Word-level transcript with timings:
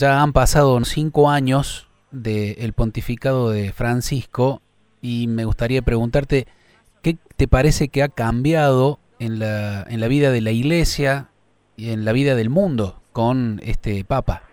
Ya 0.00 0.22
han 0.22 0.32
pasado 0.32 0.82
cinco 0.84 1.28
años 1.28 1.86
del 2.10 2.72
pontificado 2.72 3.50
de 3.50 3.70
Francisco 3.70 4.62
y 5.02 5.26
me 5.26 5.44
gustaría 5.44 5.82
preguntarte, 5.82 6.46
¿qué 7.02 7.18
te 7.36 7.46
parece 7.46 7.88
que 7.88 8.02
ha 8.02 8.08
cambiado 8.08 8.98
en 9.18 9.38
la, 9.38 9.82
en 9.82 10.00
la 10.00 10.08
vida 10.08 10.30
de 10.30 10.40
la 10.40 10.52
iglesia 10.52 11.28
y 11.76 11.90
en 11.90 12.06
la 12.06 12.12
vida 12.12 12.34
del 12.34 12.48
mundo 12.48 13.02
con 13.12 13.60
este 13.62 14.02
Papa? 14.06 14.44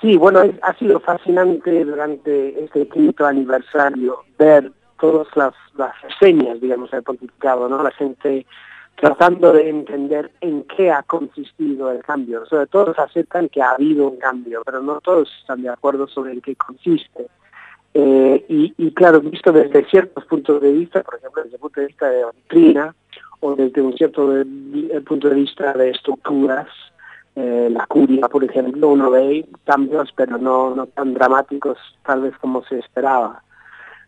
Sí, 0.00 0.16
bueno, 0.16 0.44
ha 0.62 0.74
sido 0.78 0.98
fascinante 1.00 1.84
durante 1.84 2.64
este 2.64 2.88
quinto 2.88 3.26
aniversario 3.26 4.24
ver 4.38 4.72
todas 4.98 5.28
las, 5.36 5.52
las 5.76 5.92
reseñas, 6.00 6.58
digamos, 6.58 6.90
del 6.90 7.02
pontificado, 7.02 7.68
¿no? 7.68 7.82
La 7.82 7.90
gente 7.90 8.46
tratando 9.00 9.52
de 9.54 9.70
entender 9.70 10.30
en 10.42 10.64
qué 10.64 10.90
ha 10.90 11.02
consistido 11.02 11.90
el 11.90 12.02
cambio. 12.02 12.44
Sobre 12.44 12.66
todos 12.66 12.98
aceptan 12.98 13.48
que 13.48 13.62
ha 13.62 13.70
habido 13.70 14.08
un 14.08 14.18
cambio, 14.18 14.62
pero 14.64 14.82
no 14.82 15.00
todos 15.00 15.30
están 15.40 15.62
de 15.62 15.70
acuerdo 15.70 16.06
sobre 16.06 16.32
en 16.32 16.42
qué 16.42 16.54
consiste. 16.54 17.26
Eh, 17.94 18.44
y, 18.46 18.92
claro, 18.92 19.20
visto 19.20 19.52
desde 19.52 19.86
ciertos 19.86 20.24
puntos 20.26 20.60
de 20.60 20.72
vista, 20.72 21.02
por 21.02 21.16
ejemplo, 21.16 21.42
desde 21.42 21.56
el 21.56 21.60
punto 21.60 21.80
de 21.80 21.86
vista 21.86 22.10
de 22.10 22.20
doctrina 22.20 22.94
o 23.40 23.56
desde 23.56 23.80
un 23.80 23.96
cierto 23.96 24.30
punto 25.06 25.30
de 25.30 25.34
vista 25.34 25.72
de 25.72 25.90
estructuras, 25.90 26.68
eh, 27.36 27.68
la 27.72 27.86
curia, 27.86 28.28
por 28.28 28.44
ejemplo, 28.44 28.88
uno 28.88 29.10
ve 29.10 29.46
cambios, 29.64 30.12
pero 30.14 30.36
no 30.36 30.86
tan 30.94 31.14
dramáticos 31.14 31.78
tal 32.04 32.20
vez 32.20 32.36
como 32.36 32.62
se 32.64 32.78
esperaba. 32.78 33.42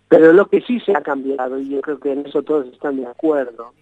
Pero 0.08 0.34
lo 0.34 0.46
que 0.48 0.60
sí 0.60 0.80
se 0.80 0.94
ha 0.94 1.00
cambiado, 1.00 1.58
y 1.58 1.70
yo 1.70 1.80
creo 1.80 1.98
que 1.98 2.12
en 2.12 2.26
eso 2.26 2.42
todos 2.42 2.66
están 2.66 2.98
de 2.98 3.06
acuerdo, 3.06 3.72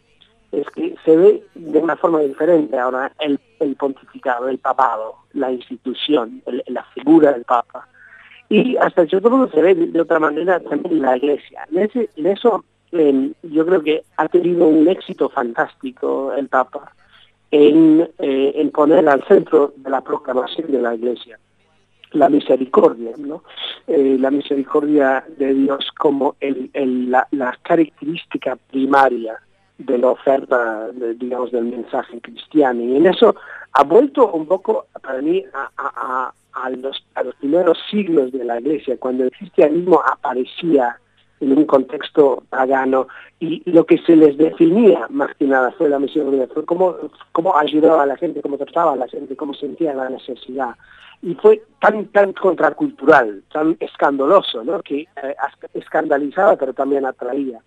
es 0.52 0.66
que 0.70 0.94
se 1.04 1.16
ve 1.16 1.42
de 1.54 1.78
una 1.78 1.96
forma 1.96 2.20
diferente 2.20 2.78
ahora 2.78 3.12
el, 3.20 3.38
pontificado, 3.76 4.48
el 4.48 4.58
papado, 4.58 5.16
la 5.32 5.52
institución, 5.52 6.42
la 6.66 6.84
figura 6.94 7.32
del 7.32 7.44
papa. 7.44 7.86
Y 8.48 8.76
hasta 8.76 9.06
cierto 9.06 9.30
punto 9.30 9.52
se 9.54 9.62
ve 9.62 9.74
de, 9.74 10.00
otra 10.00 10.18
manera 10.18 10.58
también 10.60 11.02
la 11.02 11.16
iglesia. 11.16 11.66
En, 11.72 12.26
eso 12.26 12.64
em, 12.90 13.32
yo 13.42 13.64
creo 13.64 13.82
que 13.82 14.02
ha 14.16 14.28
tenido 14.28 14.66
un 14.66 14.88
éxito 14.88 15.28
fantástico 15.28 16.32
el 16.32 16.48
papa 16.48 16.92
en, 17.50 18.08
eh, 18.18 18.52
en 18.56 18.70
poner 18.70 19.08
al 19.08 19.24
centro 19.24 19.72
de 19.76 19.90
la 19.90 20.00
proclamación 20.00 20.70
de 20.72 20.82
la 20.82 20.94
iglesia 20.94 21.38
la 22.12 22.28
misericordia, 22.28 23.12
¿no? 23.18 23.44
Eh, 23.86 24.16
la 24.18 24.30
misericordia 24.30 25.24
de 25.36 25.54
Dios 25.54 25.88
como 25.98 26.36
el, 26.40 26.70
la, 27.10 27.58
característica 27.62 28.56
primaria 28.56 29.38
de 29.80 29.98
la 29.98 30.08
oferta, 30.08 30.88
digamos, 31.16 31.50
del 31.52 31.64
mensaje 31.64 32.20
cristiano. 32.20 32.82
Y 32.82 32.96
en 32.96 33.06
eso 33.06 33.34
ha 33.72 33.82
vuelto 33.84 34.30
un 34.32 34.46
poco, 34.46 34.86
para 35.02 35.20
mí, 35.22 35.44
a, 35.54 36.32
los, 36.76 37.02
primeros 37.38 37.78
siglos 37.90 38.32
de 38.32 38.44
la 38.44 38.60
Iglesia, 38.60 38.96
cuando 38.98 39.24
el 39.24 39.30
cristianismo 39.30 40.02
aparecía 40.04 40.98
en 41.40 41.56
un 41.56 41.64
contexto 41.64 42.42
pagano 42.50 43.08
y 43.38 43.62
lo 43.70 43.86
que 43.86 43.96
se 43.98 44.14
les 44.14 44.36
definía 44.36 45.06
más 45.08 45.34
que 45.36 45.46
nada 45.46 45.72
fue 45.72 45.88
la 45.88 45.98
misericordia, 45.98 46.48
fue 46.52 46.66
cómo, 46.66 46.96
cómo 47.32 47.56
ayudaba 47.56 48.02
a 48.02 48.06
la 48.06 48.16
gente, 48.18 48.42
cómo 48.42 48.58
trataba 48.58 48.92
a 48.92 48.96
la 48.96 49.08
gente, 49.08 49.36
cómo 49.36 49.54
sentía 49.54 49.94
la 49.94 50.10
necesidad. 50.10 50.76
Y 51.22 51.34
fue 51.36 51.62
tan, 51.80 52.06
tan 52.08 52.34
contracultural, 52.34 53.42
tan 53.52 53.76
escandaloso, 53.80 54.62
¿no? 54.64 54.82
que 54.82 55.00
eh, 55.00 55.36
escandalizaba 55.72 56.56
pero 56.56 56.74
también 56.74 57.06
atraía 57.06 57.62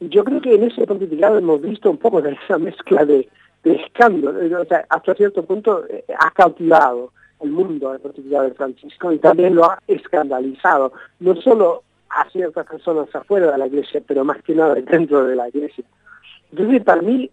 yo 0.00 0.24
creo 0.24 0.40
que 0.40 0.54
en 0.54 0.64
ese 0.64 0.86
pontificado 0.86 1.38
hemos 1.38 1.60
visto 1.60 1.90
un 1.90 1.96
poco 1.96 2.22
de 2.22 2.32
esa 2.44 2.58
mezcla 2.58 3.04
de, 3.04 3.28
escándalo, 3.64 4.60
o 4.60 4.64
sea, 4.64 4.86
hasta 4.88 5.14
cierto 5.14 5.44
punto 5.44 5.84
eh, 5.88 6.04
ha 6.18 6.30
cautivado 6.30 7.12
el 7.40 7.50
mundo 7.50 7.92
del 7.92 8.00
pontificado 8.00 8.44
de 8.44 8.54
Francisco 8.54 9.12
y 9.12 9.18
también 9.18 9.54
lo 9.54 9.64
ha 9.64 9.78
escandalizado, 9.86 10.92
no 11.20 11.36
solo 11.36 11.82
a 12.08 12.28
ciertas 12.30 12.66
personas 12.66 13.14
afuera 13.14 13.52
de 13.52 13.58
la 13.58 13.66
iglesia, 13.66 14.02
pero 14.06 14.24
más 14.24 14.42
que 14.42 14.54
nada 14.54 14.74
dentro 14.74 15.24
de 15.24 15.36
la 15.36 15.48
iglesia. 15.48 15.84
Entonces, 16.50 16.82
para 16.82 17.02
mí, 17.02 17.30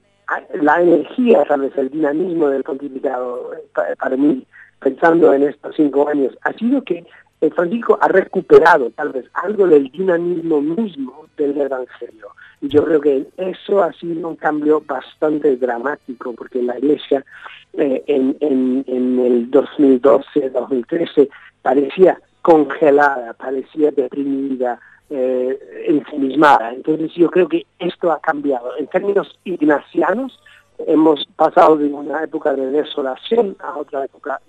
la 0.62 0.82
energía, 0.82 1.44
tal 1.46 1.72
el 1.76 1.90
dinamismo 1.90 2.50
del 2.50 2.64
pontificado, 2.64 3.54
eh, 3.54 3.96
para 3.98 4.18
mí, 4.18 4.46
pensando 4.80 5.34
en 5.34 5.44
estos 5.44 5.76
cinco 5.76 6.08
años, 6.08 6.38
ha 6.42 6.54
sido 6.54 6.84
que 6.84 7.06
el 7.42 7.54
Francisco 7.54 7.98
ha 8.02 8.08
recuperado 8.08 8.90
tal 8.92 9.12
vez 9.12 9.26
algo 9.34 9.68
del 9.68 9.92
dinamismo 9.92 10.62
mismo 10.62 11.26
del 11.38 11.60
Evangelio. 11.60 12.30
Y 12.62 12.70
yo 12.70 12.84
creo 12.86 13.02
que 13.02 13.28
eso 13.38 13.84
ha 13.84 13.92
sido 13.94 14.30
un 14.30 14.36
cambio 14.36 14.82
bastante 14.86 15.58
dramático, 15.58 16.34
porque 16.34 16.62
la 16.62 16.78
Iglesia 16.80 17.26
eh, 17.74 18.04
en, 18.08 18.38
el 18.40 19.52
2012-2013 19.52 21.30
parecía 21.62 22.20
congelada, 22.42 23.34
parecía 23.34 23.92
deprimida, 23.92 24.80
eh. 25.10 25.60
Entonces 25.88 27.14
yo 27.16 27.30
creo 27.30 27.48
que 27.48 27.66
esto 27.80 28.12
ha 28.12 28.20
cambiado. 28.20 28.76
En 28.78 28.88
términos 28.88 29.38
ignacianos, 29.44 30.40
hemos 30.88 31.26
pasado 31.36 31.78
de 31.78 31.88
una 31.88 32.24
época 32.24 32.54
de 32.54 32.72
desolación 32.72 33.56
a 33.60 33.78
otra 33.78 34.06
época 34.06 34.42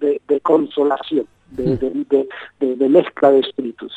de, 0.00 0.20
de, 0.26 0.40
consolación, 0.40 1.26
de, 1.50 1.76
de, 1.76 2.76
de, 2.76 2.88
mezcla 2.88 3.30
de 3.30 3.40
espíritus. 3.40 3.92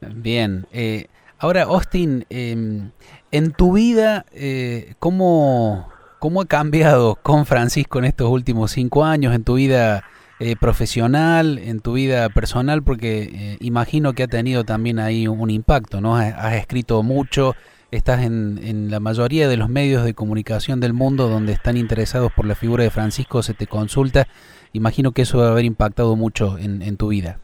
Bien, 0.00 0.66
eh, 0.72 1.06
Ahora, 1.42 1.62
Austin, 1.62 2.26
em, 2.28 2.90
en 3.32 3.52
tu 3.52 3.72
vida, 3.72 4.26
eh, 4.30 4.92
¿cómo, 4.98 5.88
ha 6.20 6.44
cambiado 6.44 7.16
con 7.22 7.46
Francisco 7.46 7.98
en 7.98 8.04
estos 8.04 8.28
últimos 8.28 8.72
cinco 8.72 9.06
años, 9.06 9.34
en 9.34 9.42
tu 9.42 9.54
vida 9.54 10.04
eh, 10.38 10.54
profesional, 10.60 11.56
en 11.56 11.80
tu 11.80 11.94
vida 11.94 12.28
personal? 12.28 12.82
Porque 12.82 13.22
eh, 13.22 13.56
imagino 13.60 14.12
que 14.12 14.24
ha 14.24 14.28
tenido 14.28 14.64
también 14.64 14.98
ahí 14.98 15.28
un, 15.28 15.48
impacto, 15.48 16.02
¿no? 16.02 16.14
Has, 16.14 16.56
escrito 16.56 17.02
mucho, 17.02 17.54
estás 17.96 18.22
en, 18.22 18.90
la 18.90 19.00
mayoría 19.00 19.48
de 19.48 19.56
los 19.56 19.68
medios 19.68 20.04
de 20.04 20.14
comunicación 20.14 20.80
del 20.80 20.92
mundo 20.92 21.28
donde 21.28 21.52
están 21.52 21.76
interesados 21.76 22.32
por 22.32 22.46
la 22.46 22.54
figura 22.54 22.84
de 22.84 22.90
Francisco, 22.90 23.42
se 23.42 23.54
te 23.54 23.66
consulta. 23.66 24.26
Imagino 24.72 25.12
que 25.12 25.22
eso 25.22 25.38
va 25.38 25.48
a 25.48 25.52
haber 25.52 25.64
impactado 25.64 26.16
mucho 26.16 26.56
en 26.58 26.96
tu 26.96 27.08
vida. 27.08 27.38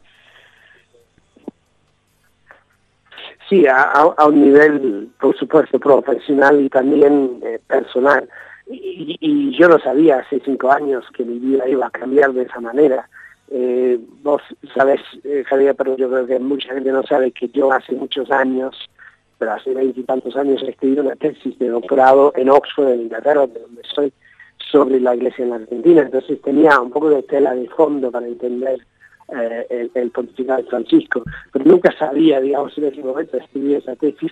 Sí, 3.49 3.65
a, 3.65 4.25
un 4.25 4.41
nivel, 4.41 5.09
por 5.21 5.37
supuesto, 5.37 5.79
profesional 5.79 6.59
y 6.61 6.69
también 6.69 7.39
eh, 7.43 7.59
personal. 7.65 8.27
Y, 8.69 9.55
yo 9.57 9.69
no 9.69 9.79
sabía 9.79 10.19
hace 10.19 10.41
cinco 10.43 10.71
años 10.71 11.05
que 11.15 11.23
mi 11.23 11.39
vida 11.39 11.67
iba 11.67 11.87
a 11.87 11.91
cambiar 11.91 12.33
de 12.33 12.43
esa 12.43 12.59
manera. 12.59 13.07
Eh, 13.49 13.97
vos 14.21 14.41
sabés, 14.75 14.99
eh, 15.23 15.45
Javier, 15.47 15.75
pero 15.75 15.95
yo 15.95 16.09
creo 16.09 16.27
que 16.27 16.39
mucha 16.39 16.73
gente 16.73 16.91
no 16.91 17.03
sabe 17.03 17.31
que 17.31 17.47
yo 17.47 17.71
hace 17.71 17.93
muchos 17.93 18.29
años, 18.29 18.75
pero 19.37 19.53
hace 19.53 19.73
veintitantos 19.73 20.35
años 20.35 20.61
he 20.63 20.71
escrito 20.71 21.01
una 21.01 21.15
tesis 21.15 21.57
de 21.59 21.69
doctorado 21.69 22.33
en 22.35 22.49
Oxford, 22.49 22.89
en 22.89 23.01
Inglaterra, 23.01 23.47
de 23.47 23.59
donde 23.59 23.81
soy, 23.83 24.11
sobre 24.71 24.99
la 24.99 25.15
iglesia 25.15 25.43
en 25.43 25.51
la 25.51 25.55
Argentina. 25.57 26.01
Entonces 26.01 26.41
tenía 26.41 26.79
un 26.79 26.91
poco 26.91 27.09
de 27.09 27.23
tela 27.23 27.53
de 27.53 27.67
fondo 27.69 28.11
para 28.11 28.27
entender 28.27 28.79
eh, 29.29 29.89
el, 29.93 30.09
pontificado 30.11 30.61
de 30.61 30.69
Francisco, 30.69 31.21
pero 31.51 31.65
nunca 31.65 31.93
sabía, 31.97 32.39
digamos, 32.39 32.77
en 32.77 32.85
ese 32.85 33.03
momento 33.03 33.35
escribir 33.35 33.77
esa 33.77 33.93
tesis 33.97 34.31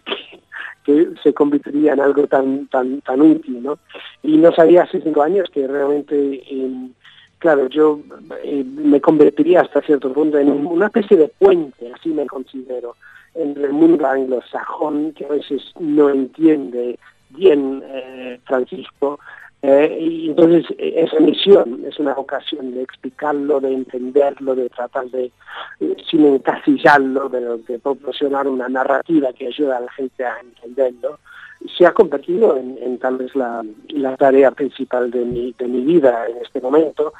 que, 0.86 1.10
se 1.22 1.34
convertiría 1.34 1.94
en 1.94 2.00
algo 2.00 2.28
tan 2.28 2.68
tan 2.68 3.02
tan 3.02 3.20
útil, 3.20 3.62
¿no? 3.62 3.80
Y 4.24 4.38
no 4.38 4.54
sabía 4.54 4.84
hace 4.84 5.02
cinco 5.02 5.24
años 5.24 5.50
que 5.52 5.68
realmente, 5.68 6.44
claro, 7.40 7.68
yo 7.68 8.00
eh, 8.44 8.64
me 8.64 9.02
convertiría 9.02 9.62
hasta 9.62 9.82
cierto 9.82 10.14
punto 10.14 10.38
en 10.38 10.50
una 10.66 10.86
especie 10.86 11.18
de 11.18 11.28
puente, 11.28 11.92
así 11.92 12.10
me 12.10 12.26
considero, 12.28 12.96
entre 13.36 13.66
el 13.66 13.74
mundo 13.74 14.06
anglosajón, 14.06 15.14
que 15.14 15.26
a 15.26 15.30
veces 15.30 15.62
no 15.80 16.10
entiende 16.10 16.98
bien 17.30 17.84
eh, 17.86 18.40
Francisco, 18.46 19.20
eh, 19.68 19.98
y 20.00 20.30
entonces 20.30 20.66
eh, 20.78 20.94
esa 20.98 21.20
misión 21.20 21.84
es 21.88 21.98
una 21.98 22.14
ocasión 22.14 22.72
de 22.76 22.84
explicarlo, 22.84 23.60
de 23.60 23.74
entenderlo, 23.74 24.54
de 24.54 24.70
tratar 24.70 25.10
de, 25.10 25.32
eh, 25.80 25.96
sin 26.08 26.24
encasillarlo, 26.24 27.30
de, 27.30 27.58
de, 27.68 27.80
proporcionar 27.80 28.48
una 28.48 28.70
narrativa 28.70 29.34
que 29.34 29.48
ayuda 29.48 29.78
a 29.78 29.80
la 29.80 29.92
gente 29.94 30.24
a 30.24 30.40
entenderlo, 30.40 31.18
se 31.76 31.84
ha 31.84 31.94
convertido 31.94 32.58
en, 32.58 33.00
tal 33.00 33.18
vez 33.18 33.36
la, 33.36 33.64
tarea 34.18 34.52
principal 34.52 35.10
de 35.10 35.26
mi, 35.26 35.56
de 35.58 35.68
mi 35.68 35.82
vida 35.82 36.28
en 36.28 36.38
este 36.38 36.62
momento. 36.62 37.14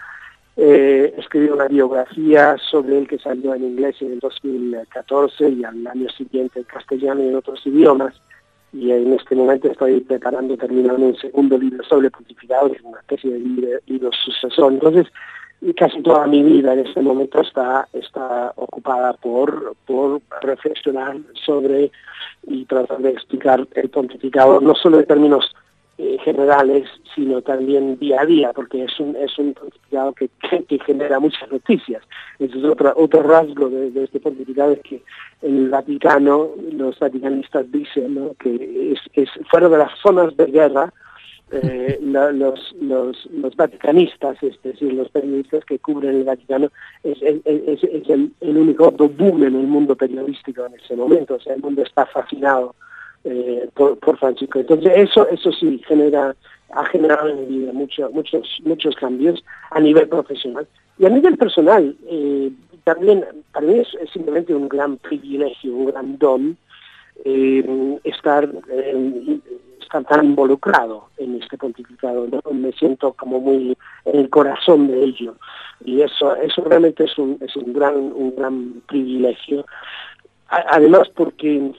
Eh, 0.58 1.14
escribí 1.18 1.50
una 1.50 1.68
biografía 1.68 2.56
sobre 2.72 2.98
él 2.98 3.08
que 3.08 3.20
salió 3.20 3.54
en 3.54 3.64
inglés 3.64 3.98
en 4.00 4.14
el 4.14 4.20
2014 4.20 5.50
y 5.50 5.64
al 5.66 5.86
año 5.86 6.10
siguiente 6.10 6.60
en 6.60 6.66
castellano 6.66 7.24
y 7.24 7.28
en 7.28 7.36
otros 7.36 7.66
idiomas 7.66 8.14
y 8.76 8.92
en 8.92 9.14
este 9.14 9.36
momento 9.36 9.70
estoy 9.70 10.02
preparando, 10.02 10.58
terminando 10.58 11.06
un 11.06 11.16
segundo 11.16 11.58
libro 11.58 11.84
sobre 11.86 12.12
pontificado, 12.12 12.70
que 12.70 12.78
es 12.78 12.84
una 12.84 13.00
especie 13.00 13.32
de 13.32 13.40
libro, 13.40 14.12
sucesor. 14.12 14.74
Entonces, 14.74 15.08
casi 15.78 16.02
toda 16.02 16.28
mi 16.28 16.44
vida 16.44 16.74
en 16.74 16.80
este 16.80 17.02
momento 17.02 17.42
está, 17.42 17.88
está 17.94 18.52
ocupada 18.58 19.14
por, 19.14 19.76
por 19.86 20.22
reflexionar 20.42 21.18
sobre 21.46 21.92
y 22.48 22.66
tratar 22.66 23.00
de 23.00 23.12
explicar 23.12 23.66
el 23.76 23.90
pontificado, 23.90 24.60
no 24.60 24.76
solo 24.76 25.00
en 25.00 25.06
términos 25.06 25.56
eh, 25.98 26.18
generales, 26.26 26.90
sino 27.16 27.42
también 27.42 27.98
día 27.98 28.20
a 28.20 28.26
día, 28.26 28.52
porque 28.54 28.84
es 28.84 29.00
un, 29.00 29.16
es 29.16 29.40
un 29.40 29.54
pontificado 29.54 30.12
que, 30.12 30.30
que, 30.68 30.78
genera 30.80 31.22
muchas 31.22 31.50
noticias. 31.50 32.04
Ese 32.38 32.58
es 32.58 32.64
otro, 32.66 32.94
otro 32.98 33.24
rasgo 33.24 33.70
de, 33.70 34.04
este 34.04 34.20
pontificado, 34.20 34.74
es 34.74 34.82
que 34.82 35.02
en 35.42 35.58
el 35.58 35.70
Vaticano, 35.70 36.50
los 36.74 37.00
vaticanistas 37.00 37.72
dicen 37.72 38.32
que 38.40 38.92
es, 38.92 39.00
es 39.14 39.30
fuera 39.50 39.70
de 39.70 39.78
las 39.78 39.98
zonas 40.00 40.36
de 40.36 40.48
guerra, 40.48 40.94
eh, 41.52 41.98
los, 42.02 42.76
los, 42.82 43.30
los, 43.32 43.56
vaticanistas, 43.56 44.42
es 44.44 44.62
decir, 44.64 44.94
los 44.94 45.10
periodistas 45.10 45.64
que 45.64 45.80
cubren 45.80 46.18
el 46.18 46.24
Vaticano, 46.26 46.72
es, 47.04 47.22
es, 47.22 47.42
es 47.46 48.10
el, 48.10 48.34
el, 48.42 48.58
único 48.58 48.92
boom 48.92 49.44
en 49.44 49.56
el 49.56 49.68
mundo 49.68 49.96
periodístico 49.96 50.66
en 50.66 50.74
ese 50.74 50.98
momento. 50.98 51.36
O 51.36 51.40
sea, 51.40 51.54
el 51.54 51.62
mundo 51.62 51.84
está 51.84 52.06
fascinado 52.06 52.76
eh, 53.26 53.68
por, 53.74 53.98
por, 53.98 54.18
Francisco. 54.18 54.60
Entonces, 54.60 54.92
eso, 54.96 55.28
eso 55.30 55.52
sí 55.52 55.82
genera, 55.88 56.36
ha 56.72 56.86
generado 56.86 57.30
en 57.30 57.40
mi 57.40 57.58
vida 57.58 57.74
mucho, 57.74 58.10
muchos, 58.12 58.60
muchos 58.64 58.96
cambios 58.96 59.44
a 59.72 59.80
nivel 59.80 60.08
profesional. 60.08 60.68
Y 61.00 61.06
a 61.06 61.10
nivel 61.10 61.36
personal, 61.36 61.96
eh, 62.08 62.52
también 62.84 63.26
para 63.52 63.66
mí 63.66 63.80
es, 63.80 63.88
simplemente 64.14 64.54
un 64.54 64.70
gran 64.70 64.98
privilegio, 64.98 65.76
un 65.76 65.88
gran 65.88 66.18
don 66.20 66.58
eh, 67.26 68.00
estar 68.04 68.48
estar 69.82 70.04
tan 70.06 70.26
involucrado 70.26 71.10
en 71.18 71.42
este 71.42 71.58
pontificado, 71.58 72.28
¿no? 72.28 72.42
me 72.52 72.72
siento 72.74 73.14
como 73.14 73.40
muy 73.40 73.76
en 74.06 74.20
el 74.20 74.30
corazón 74.30 74.88
de 74.88 75.04
ello 75.04 75.36
y 75.84 76.02
eso 76.02 76.36
eso 76.36 76.64
realmente 76.64 77.06
es 77.06 77.18
un, 77.18 77.38
es 77.42 77.56
un 77.56 77.74
gran 77.74 77.96
un 77.96 78.36
gran 78.36 78.82
privilegio 78.88 79.66
además 80.48 81.10
porque 81.16 81.72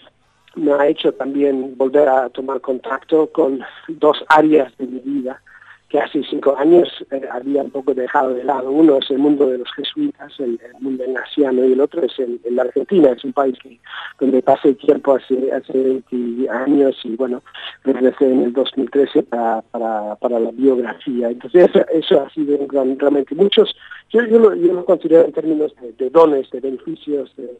me 0.56 0.72
ha 0.72 0.86
hecho 0.86 1.12
también 1.12 1.76
volver 1.76 2.08
a 2.08 2.28
tomar 2.30 2.60
contacto 2.60 3.28
con 3.28 3.60
dos 3.88 4.24
áreas 4.28 4.76
de 4.78 4.86
mi 4.86 5.00
vida 5.00 5.40
que 5.88 6.00
hace 6.00 6.22
cinco 6.24 6.56
años 6.56 6.88
eh, 7.12 7.22
había 7.30 7.62
un 7.62 7.70
poco 7.70 7.94
dejado 7.94 8.34
de 8.34 8.42
lado. 8.42 8.70
Uno 8.70 8.98
es 8.98 9.08
el 9.10 9.18
mundo 9.18 9.46
de 9.46 9.58
los 9.58 9.72
jesuitas, 9.72 10.32
el, 10.40 10.58
mundo 10.80 11.04
naciano, 11.06 11.64
y 11.64 11.72
el 11.72 11.80
otro 11.80 12.02
es 12.02 12.18
el, 12.18 12.40
la 12.50 12.62
Argentina, 12.62 13.10
es 13.10 13.24
un 13.24 13.32
país 13.32 13.56
que, 13.62 13.78
donde 14.18 14.42
pasé 14.42 14.74
tiempo 14.74 15.14
hace, 15.14 15.52
hace 15.52 15.72
20 15.72 16.50
años 16.50 16.96
y 17.04 17.14
bueno, 17.14 17.42
regresé 17.84 18.32
en 18.32 18.42
el 18.42 18.52
2013 18.52 19.22
para, 19.24 19.62
para, 19.62 20.40
la 20.40 20.50
biografía. 20.50 21.30
Entonces 21.30 21.70
eso, 21.92 22.20
ha 22.20 22.30
sido 22.30 22.58
realmente 22.68 23.34
muchos, 23.36 23.76
yo, 24.10 24.24
yo, 24.24 24.40
lo, 24.40 24.54
yo 24.56 24.72
lo 24.72 24.84
considero 24.84 25.24
en 25.24 25.32
términos 25.32 25.72
de, 25.98 26.10
dones, 26.10 26.50
de 26.50 26.60
beneficios, 26.60 27.32
de, 27.36 27.58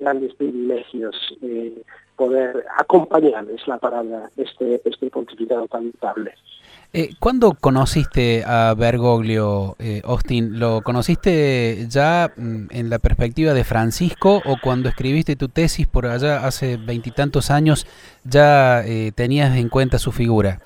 grandes 0.00 0.34
privilegios, 0.34 1.14
eh, 1.42 1.82
poder 2.16 2.64
acompañarles 2.78 3.66
la 3.66 3.78
palabra, 3.78 4.30
este, 4.36 4.80
este 4.84 5.10
pontificado 5.10 5.66
tan 5.68 5.86
notable. 5.86 6.34
Eh, 6.94 7.14
¿Cuándo 7.18 7.56
conociste 7.58 8.44
a 8.46 8.74
Bergoglio, 8.74 9.76
eh, 9.78 10.02
Austin? 10.04 10.58
¿Lo 10.58 10.82
conociste 10.82 11.86
ya 11.88 12.30
mm, 12.36 12.66
en 12.68 12.90
la 12.90 12.98
perspectiva 12.98 13.54
de 13.54 13.64
Francisco 13.64 14.42
o 14.44 14.56
cuando 14.62 14.90
escribiste 14.90 15.34
tu 15.34 15.48
tesis 15.48 15.86
por 15.86 16.04
allá 16.04 16.46
hace 16.46 16.76
veintitantos 16.76 17.50
años 17.50 17.86
ya 18.24 18.84
eh, 18.84 19.10
tenías 19.14 19.56
en 19.56 19.70
cuenta 19.70 19.98
su 19.98 20.12
figura? 20.12 20.60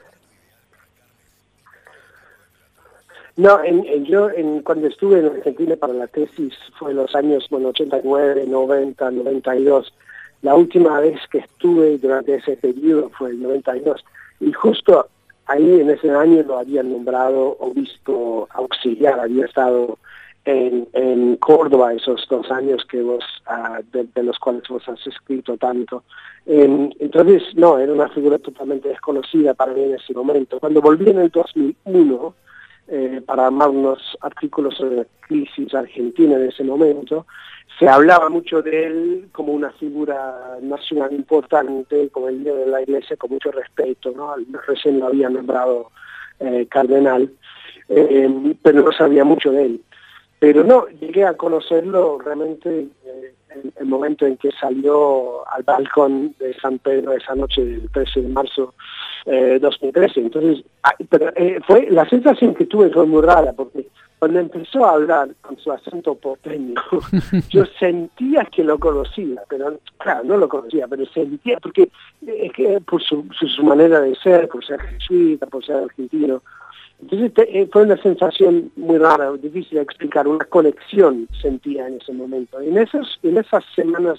No, 3.37 3.61
yo 4.05 4.31
en, 4.31 4.63
cuando 4.63 4.89
estuve 4.89 5.21
en 5.21 5.27
Argentina 5.27 5.77
para 5.77 5.93
la 5.93 6.09
tesis 6.09 6.55
fue 6.77 6.91
en 6.91 6.97
los 6.97 7.15
años 7.15 7.47
bueno, 7.51 7.69
89, 7.69 8.47
90, 8.49 9.11
92. 9.13 9.93
La 10.43 10.55
última 10.55 11.01
vez 11.01 11.19
que 11.31 11.39
estuve 11.39 11.99
durante 11.99 12.35
ese 12.37 12.57
periodo 12.57 13.11
fue 13.19 13.31
el 13.31 13.43
92. 13.43 14.05
Y 14.41 14.53
justo 14.53 15.09
ahí 15.47 15.81
en 15.81 15.91
ese 15.91 16.11
año 16.11 16.43
lo 16.43 16.59
habían 16.59 16.93
nombrado 16.93 17.57
obispo 17.61 18.49
auxiliar, 18.53 19.19
había 19.21 19.47
estado 19.47 19.99
en, 20.45 20.89
en 20.93 21.37
Córdoba 21.37 21.93
esos 21.93 22.27
dos 22.29 22.51
años 22.51 22.85
que 22.89 23.03
vos, 23.03 23.25
uh, 23.49 23.83
de, 23.93 24.23
los 24.23 24.39
cuales 24.39 24.63
vos 24.69 24.89
has 24.89 25.05
escrito 25.07 25.57
tanto. 25.57 26.05
Eh, 26.47 26.91
entonces, 27.01 27.43
no, 27.57 27.79
era 27.79 27.93
una 27.93 28.09
figura 28.09 28.39
totalmente 28.39 28.89
desconocida 28.89 29.55
para 29.55 29.73
mí 29.73 29.83
en 29.83 29.95
ese 29.95 30.15
momento. 30.15 30.61
Cuando 30.61 30.81
volví 30.81 31.11
en 31.11 31.19
el 31.19 31.31
2001 31.31 32.35
eh, 32.89 33.21
para 33.25 33.47
armar 33.47 33.71
unos 33.71 34.17
artículos 34.21 34.77
sobre 34.77 34.97
la 34.97 35.07
crisis 35.21 35.75
argentina 35.75 36.37
en 36.37 36.49
ese 36.49 36.65
momento, 36.65 37.27
se 37.79 37.89
hablaba 37.89 38.29
mucho 38.29 38.63
de 38.63 38.87
él 38.87 39.29
como 39.33 39.53
una 39.53 39.71
figura 39.73 40.59
nacional 40.63 41.13
importante, 41.13 42.09
como 42.11 42.29
el 42.29 42.39
líder 42.39 42.57
de 42.65 42.67
la 42.67 42.83
iglesia, 42.83 43.17
con 43.17 43.31
mucho 43.31 43.51
respeto, 43.51 44.13
¿no? 44.17 44.35
Recién 44.67 45.01
lo 45.01 45.09
había 45.09 45.29
nombrado 45.29 45.91
eh, 46.41 46.67
cardenal, 46.71 47.31
eh, 47.89 48.55
pero 48.63 48.83
no 48.83 48.93
sabía 48.93 49.25
mucho 49.25 49.53
de 49.53 49.67
él. 49.67 49.81
Pero 50.39 50.65
no, 50.65 50.87
llegué 51.01 51.25
a 51.25 51.35
conocerlo 51.35 52.19
realmente 52.19 52.89
eh, 53.05 53.35
en 53.51 53.73
el 53.77 53.87
momento 53.87 54.27
en 54.27 54.37
que 54.37 54.51
salió 54.53 55.49
al 55.51 55.63
balcón 55.63 56.35
de 56.39 56.55
San 56.55 56.79
Pedro 56.79 57.13
esa 57.13 57.35
noche 57.35 57.65
del 57.65 57.91
13 57.91 58.23
de 58.23 58.29
marzo 58.29 58.75
de 59.27 59.59
2013. 59.59 60.21
Entonces, 60.21 60.65
ah, 60.83 60.95
pero, 61.09 61.33
fue 61.67 61.89
la 61.91 62.09
sensación 62.09 62.55
que 62.55 62.67
tuve 62.67 62.91
fue 62.91 63.07
muy 63.07 63.23
rara, 63.23 63.53
porque 63.53 63.87
cuando 64.19 64.39
empezó 64.39 64.87
a 64.87 64.93
hablar 64.93 65.29
con 65.43 65.59
su 65.59 65.71
acento 65.71 66.15
porteño, 66.15 66.75
yo 67.51 67.65
sentía 67.79 68.45
que 68.45 68.65
lo 68.65 68.79
conocía, 68.79 69.43
pero 69.49 69.79
claro, 69.99 70.25
no 70.25 70.37
lo 70.39 70.49
conocía, 70.49 70.89
pero 70.89 71.05
sentía, 71.07 71.59
porque 71.61 71.91
es 72.27 72.53
que 72.53 72.81
por 72.81 73.03
su, 73.03 73.27
su, 73.33 73.63
manera 73.63 74.01
de 74.01 74.15
ser, 74.17 74.49
por 74.49 74.65
ser 74.65 74.81
jesuita, 74.81 75.47
por 75.47 75.65
ser 75.65 75.77
argentino, 75.77 76.43
entonces 77.01 77.31
eh, 77.49 77.69
fue 77.71 77.83
una 77.83 77.97
sensación 77.99 78.73
muy 78.77 78.97
rara, 78.97 79.31
difícil 79.33 79.77
de 79.77 79.83
explicar, 79.83 80.27
una 80.27 80.45
conexión 80.47 81.29
sentía 81.43 81.87
en 81.87 81.99
ese 82.01 82.13
momento. 82.13 82.59
En, 82.61 82.79
esos, 82.79 83.19
en 83.23 83.37
esas 83.37 83.63
semanas 83.75 84.19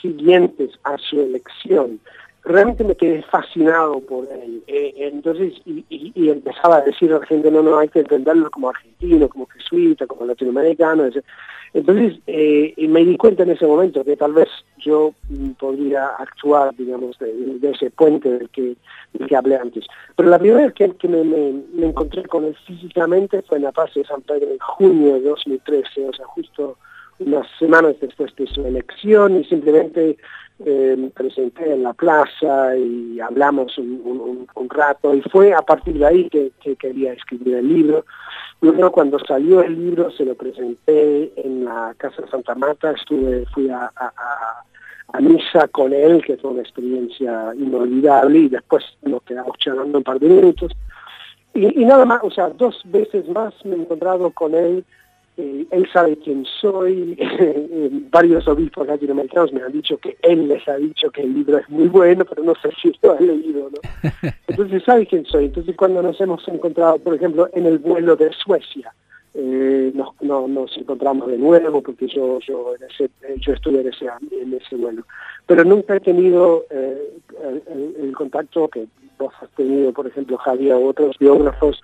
siguientes 0.00 0.70
a 0.84 0.96
su 0.98 1.20
elección, 1.20 1.98
realmente 2.44 2.84
me 2.84 2.96
quedé 2.96 3.22
fascinado 3.22 4.00
por 4.00 4.26
él. 4.30 4.62
Eh, 4.66 4.94
entonces, 4.96 5.54
y, 5.64 6.28
empezaba 6.28 6.78
a 6.78 6.80
decir 6.82 7.12
a 7.12 7.18
la 7.18 7.26
gente, 7.26 7.50
no, 7.50 7.62
no, 7.62 7.78
hay 7.78 7.88
que 7.88 8.00
entenderlo 8.00 8.50
como 8.50 8.70
argentino, 8.70 9.28
como 9.28 9.46
jesuita, 9.46 10.06
como 10.06 10.26
latinoamericano. 10.26 11.04
Entonces, 11.74 12.18
eh, 12.26 12.74
y 12.76 12.88
me 12.88 13.04
di 13.04 13.16
cuenta 13.16 13.44
en 13.44 13.50
ese 13.50 13.66
momento 13.66 14.04
que 14.04 14.16
tal 14.16 14.32
vez 14.32 14.48
yo 14.78 15.14
mm, 15.28 15.52
podría 15.52 16.06
actuar, 16.18 16.74
digamos, 16.76 17.18
de, 17.18 17.58
ese 17.70 17.90
puente 17.90 18.30
del 18.30 18.48
que, 18.50 18.76
del 19.12 19.28
que 19.28 19.36
hablé 19.36 19.56
antes. 19.56 19.84
Pero 20.16 20.28
la 20.28 20.38
primera 20.38 20.62
vez 20.62 20.74
que, 20.74 20.90
que 20.96 21.08
me, 21.08 21.24
me, 21.24 21.86
encontré 21.86 22.24
con 22.24 22.44
él 22.44 22.56
físicamente 22.66 23.42
fue 23.42 23.58
en 23.58 23.64
la 23.64 23.72
paz 23.72 23.94
de 23.94 24.04
San 24.04 24.20
Pedro 24.22 24.50
en 24.50 24.58
junio 24.58 25.14
de 25.14 25.20
2013, 25.20 26.08
o 26.08 26.12
sea, 26.12 26.26
justo 26.26 26.76
unas 27.18 27.46
semanas 27.58 27.96
después 28.00 28.34
de 28.36 28.46
su 28.46 28.64
elección 28.66 29.40
y 29.40 29.44
simplemente 29.44 30.16
eh, 30.64 30.94
me 30.96 31.10
presenté 31.10 31.72
en 31.72 31.82
la 31.82 31.92
plaza 31.92 32.76
y 32.76 33.18
hablamos 33.20 33.76
un, 33.78 34.46
rato 34.68 35.14
y 35.14 35.20
fue 35.22 35.52
a 35.52 35.60
partir 35.60 35.98
de 35.98 36.06
ahí 36.06 36.28
que, 36.30 36.52
quería 36.76 37.12
escribir 37.12 37.56
el 37.56 37.68
libro. 37.68 38.06
Luego 38.60 38.90
cuando 38.92 39.18
salió 39.18 39.60
el 39.62 39.74
libro 39.74 40.10
se 40.12 40.24
lo 40.24 40.34
presenté 40.34 41.32
en 41.36 41.64
la 41.64 41.94
Casa 41.98 42.22
de 42.22 42.28
Santa 42.28 42.54
Marta, 42.54 42.92
estuve, 42.92 43.44
fui 43.52 43.68
a, 43.70 43.90
misa 45.20 45.68
con 45.68 45.92
él, 45.92 46.24
que 46.24 46.38
fue 46.38 46.52
una 46.52 46.62
experiencia 46.62 47.52
inolvidable 47.54 48.38
y 48.38 48.48
después 48.48 48.82
nos 49.02 49.22
quedamos 49.24 49.58
charlando 49.58 49.98
un 49.98 50.04
par 50.04 50.18
de 50.18 50.28
minutos. 50.28 50.72
Y 51.54 51.84
nada 51.84 52.06
más, 52.06 52.20
o 52.22 52.30
sea, 52.30 52.48
dos 52.48 52.80
veces 52.86 53.28
más 53.28 53.52
me 53.64 53.76
he 53.76 53.80
encontrado 53.80 54.30
con 54.30 54.54
él 54.54 54.84
eh, 55.38 55.66
él 55.70 55.88
sabe 55.92 56.18
quién 56.18 56.44
soy, 56.60 57.16
varios 58.10 58.46
obispos 58.46 58.86
latinoamericanos 58.86 59.52
me 59.52 59.62
han 59.62 59.72
dicho 59.72 59.96
que 59.96 60.16
él 60.22 60.48
les 60.48 60.66
ha 60.68 60.76
dicho 60.76 61.10
que 61.10 61.22
el 61.22 61.32
libro 61.32 61.58
es 61.58 61.68
muy 61.70 61.88
bueno, 61.88 62.24
pero 62.24 62.44
no 62.44 62.54
sé 62.56 62.70
si 62.80 62.92
lo 63.02 63.12
ha 63.12 63.20
leído, 63.20 63.70
¿no? 63.70 64.10
Entonces 64.48 64.82
sabe 64.84 65.06
quién 65.06 65.24
soy. 65.24 65.46
Entonces 65.46 65.74
cuando 65.76 66.02
nos 66.02 66.20
hemos 66.20 66.46
encontrado, 66.48 66.98
por 66.98 67.14
ejemplo, 67.14 67.48
en 67.54 67.64
el 67.64 67.78
vuelo 67.78 68.14
de 68.14 68.30
Suecia, 68.32 68.92
eh, 69.34 69.92
nos, 69.94 70.10
no, 70.20 70.46
nos 70.46 70.76
encontramos 70.76 71.28
de 71.28 71.38
nuevo 71.38 71.82
porque 71.82 72.06
yo 72.06 72.38
yo 72.40 72.74
en 72.76 72.82
ese, 72.84 73.10
yo 73.38 73.54
estuve 73.54 73.80
en 73.80 73.88
ese, 73.88 74.06
en 74.30 74.52
ese 74.52 74.76
vuelo. 74.76 75.04
Pero 75.46 75.64
nunca 75.64 75.96
he 75.96 76.00
tenido 76.00 76.64
eh, 76.70 77.16
el, 77.98 78.12
contacto 78.14 78.68
que 78.68 78.86
vos 79.18 79.32
has 79.40 79.48
tenido 79.50 79.92
por 79.92 80.06
ejemplo 80.06 80.36
Javier 80.36 80.74
otros 80.74 81.16
biógrafos 81.18 81.82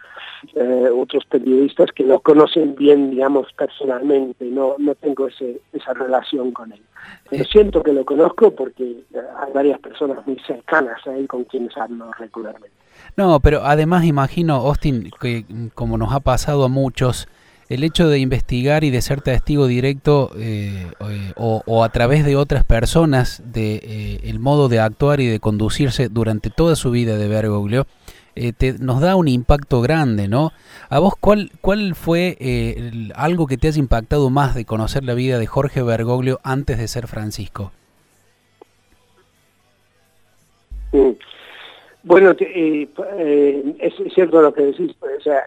eh, 0.55 0.90
otros 0.95 1.25
periodistas 1.25 1.90
que 1.93 2.05
lo 2.05 2.21
conocen 2.21 2.75
bien 2.75 3.11
digamos 3.11 3.50
personalmente. 3.55 4.45
No 4.45 4.75
no 4.78 4.95
tengo 4.95 5.28
ese, 5.28 5.61
esa 5.73 5.95
relación 5.95 6.52
con 6.52 6.73
él. 6.73 6.83
Pero 7.31 7.45
siento 7.45 7.83
que 7.83 7.95
lo 7.95 8.05
conozco 8.05 8.50
porque 8.50 9.05
hay 9.14 9.52
varias 9.55 9.81
personas 9.81 10.26
muy 10.26 10.38
cercanas 10.47 11.07
a 11.07 11.17
él 11.17 11.26
con 11.26 11.45
quienes 11.45 11.75
hablo 11.78 12.11
regularmente. 12.19 12.76
No, 13.17 13.40
pero 13.40 13.64
además 13.64 14.05
imagino, 14.05 14.57
Austin, 14.57 15.11
que 15.21 15.45
como 15.75 15.97
nos 15.97 16.12
ha 16.12 16.21
pasado 16.21 16.64
a 16.64 16.69
muchos, 16.69 17.28
el 17.68 17.84
hecho 17.84 18.08
de 18.08 18.18
investigar 18.18 18.82
y 18.84 18.90
de 18.90 19.02
ser 19.02 19.20
testigo 19.20 19.66
directo 19.66 20.30
eh, 20.37 20.87
eh, 21.00 21.32
o, 21.37 21.84
a 21.84 21.88
través 21.90 22.25
de 22.25 22.37
otras 22.37 22.64
personas 22.64 23.42
de 23.44 23.76
eh, 23.76 24.20
el 24.25 24.38
modo 24.38 24.68
de 24.68 24.80
actuar 24.80 25.20
y 25.20 25.26
de 25.26 25.38
conducirse 25.38 26.08
durante 26.08 26.50
toda 26.50 26.76
su 26.76 26.90
vida 26.90 27.16
de 27.18 27.28
Bergoglio 27.28 27.87
eh, 28.40 28.52
te, 28.56 28.75
nos 28.78 29.00
da 29.00 29.16
un 29.16 29.26
impacto 29.26 29.80
grande, 29.80 30.28
¿no? 30.28 30.52
¿A 30.88 31.00
vos 31.00 31.14
cuál, 31.18 31.50
cuál 31.60 31.96
fue 31.96 32.37
eh, 32.38 33.10
algo 33.16 33.48
que 33.48 33.56
te 33.56 33.66
haya 33.66 33.80
impactado 33.80 34.30
más 34.30 34.54
de 34.54 34.64
conocer 34.64 35.02
la 35.02 35.14
vida 35.14 35.38
de 35.38 35.46
Jorge 35.46 35.82
Bergoglio 35.82 36.38
antes 36.44 36.78
de 36.78 36.87
ser 36.87 37.08
Francisco? 37.08 37.72
Mm. 40.92 41.10
Bueno, 42.04 42.30
es 42.38 43.92
cierto 44.14 44.40
lo 44.40 44.54
que 44.54 44.62
decís, 44.62 44.94
pues, 45.00 45.18
o 45.18 45.20
sea, 45.20 45.42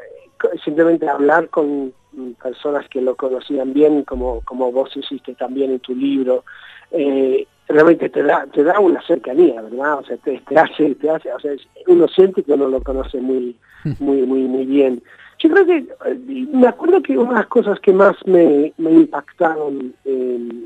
simplemente 0.63 1.07
hablar 1.07 1.47
con 1.49 1.93
personas 2.41 2.87
que 2.89 3.01
lo 3.01 3.15
conocían 3.15 3.73
bien, 3.73 4.03
como, 4.03 4.41
como 4.41 4.71
vos 4.71 4.95
hiciste 4.95 5.33
también 5.35 5.71
en 5.71 5.79
tu 5.79 5.95
libro, 5.95 6.43
eh, 6.91 7.47
realmente 7.67 8.09
te 8.09 8.23
da, 8.23 8.45
te 8.53 8.63
da 8.63 8.79
una 8.79 9.01
cercanía, 9.05 9.61
¿verdad? 9.61 9.99
O 9.99 10.03
sea, 10.03 10.17
te, 10.17 10.41
hace, 10.55 10.95
te 10.95 11.09
hace, 11.09 11.31
o 11.31 11.39
sea, 11.39 11.51
uno 11.87 12.07
siente 12.07 12.43
que 12.43 12.53
uno 12.53 12.67
lo 12.67 12.81
conoce 12.81 13.19
muy, 13.19 13.55
muy, 13.99 14.23
muy, 14.23 14.41
muy 14.41 14.65
bien. 14.65 15.01
Yo 15.39 15.49
creo 15.49 15.65
que, 15.65 15.77
eh, 15.77 16.47
me 16.53 16.67
acuerdo 16.67 17.01
que 17.01 17.17
una 17.17 17.29
de 17.29 17.35
las 17.37 17.47
cosas 17.47 17.79
que 17.79 17.93
más 17.93 18.15
me, 18.25 18.73
me 18.77 18.91
impactaron 18.91 19.93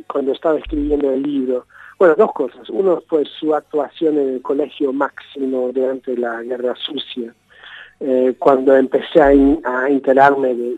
cuando 0.07 0.33
estaba 0.33 0.57
escribiendo 0.57 1.11
el 1.11 1.21
libro, 1.21 1.65
bueno, 1.97 2.15
dos 2.17 2.33
cosas. 2.33 2.69
Uno 2.69 3.01
fue 3.07 3.23
su 3.39 3.55
actuación 3.55 4.17
en 4.17 4.29
el 4.35 4.41
colegio 4.41 4.91
máximo 4.91 5.71
durante 5.73 6.17
la 6.17 6.41
Guerra 6.41 6.75
Sucia, 6.75 7.33
eh, 7.99 8.35
cuando 8.37 8.75
empecé 8.75 9.21
a, 9.21 9.31
enterarme 9.87 10.53
de, 10.53 10.77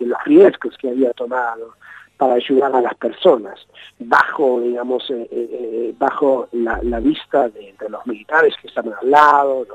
los 0.00 0.24
riesgos 0.24 0.76
que 0.78 0.90
había 0.90 1.12
tomado 1.12 1.74
para 2.16 2.34
ayudar 2.34 2.74
a 2.74 2.80
las 2.80 2.94
personas, 2.94 3.58
bajo, 3.98 4.60
digamos, 4.60 5.10
eh, 5.10 5.28
eh, 5.30 5.94
bajo 5.98 6.48
la, 6.52 7.00
vista 7.00 7.48
de, 7.48 7.74
los 7.88 8.06
militares 8.06 8.54
que 8.60 8.68
estaban 8.68 8.94
al 9.00 9.10
lado, 9.10 9.66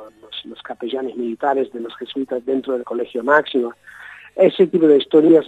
los, 0.46 0.62
capellanes 0.63 1.16
militares 1.18 1.72
de 1.74 1.82
los 1.82 1.96
jesuitas 1.98 2.44
dentro 2.46 2.74
del 2.74 2.84
colegio 2.84 3.24
máximo. 3.24 3.74
Ese 4.35 4.67
tipo 4.67 4.88
de 4.88 4.97
historias, 4.97 5.45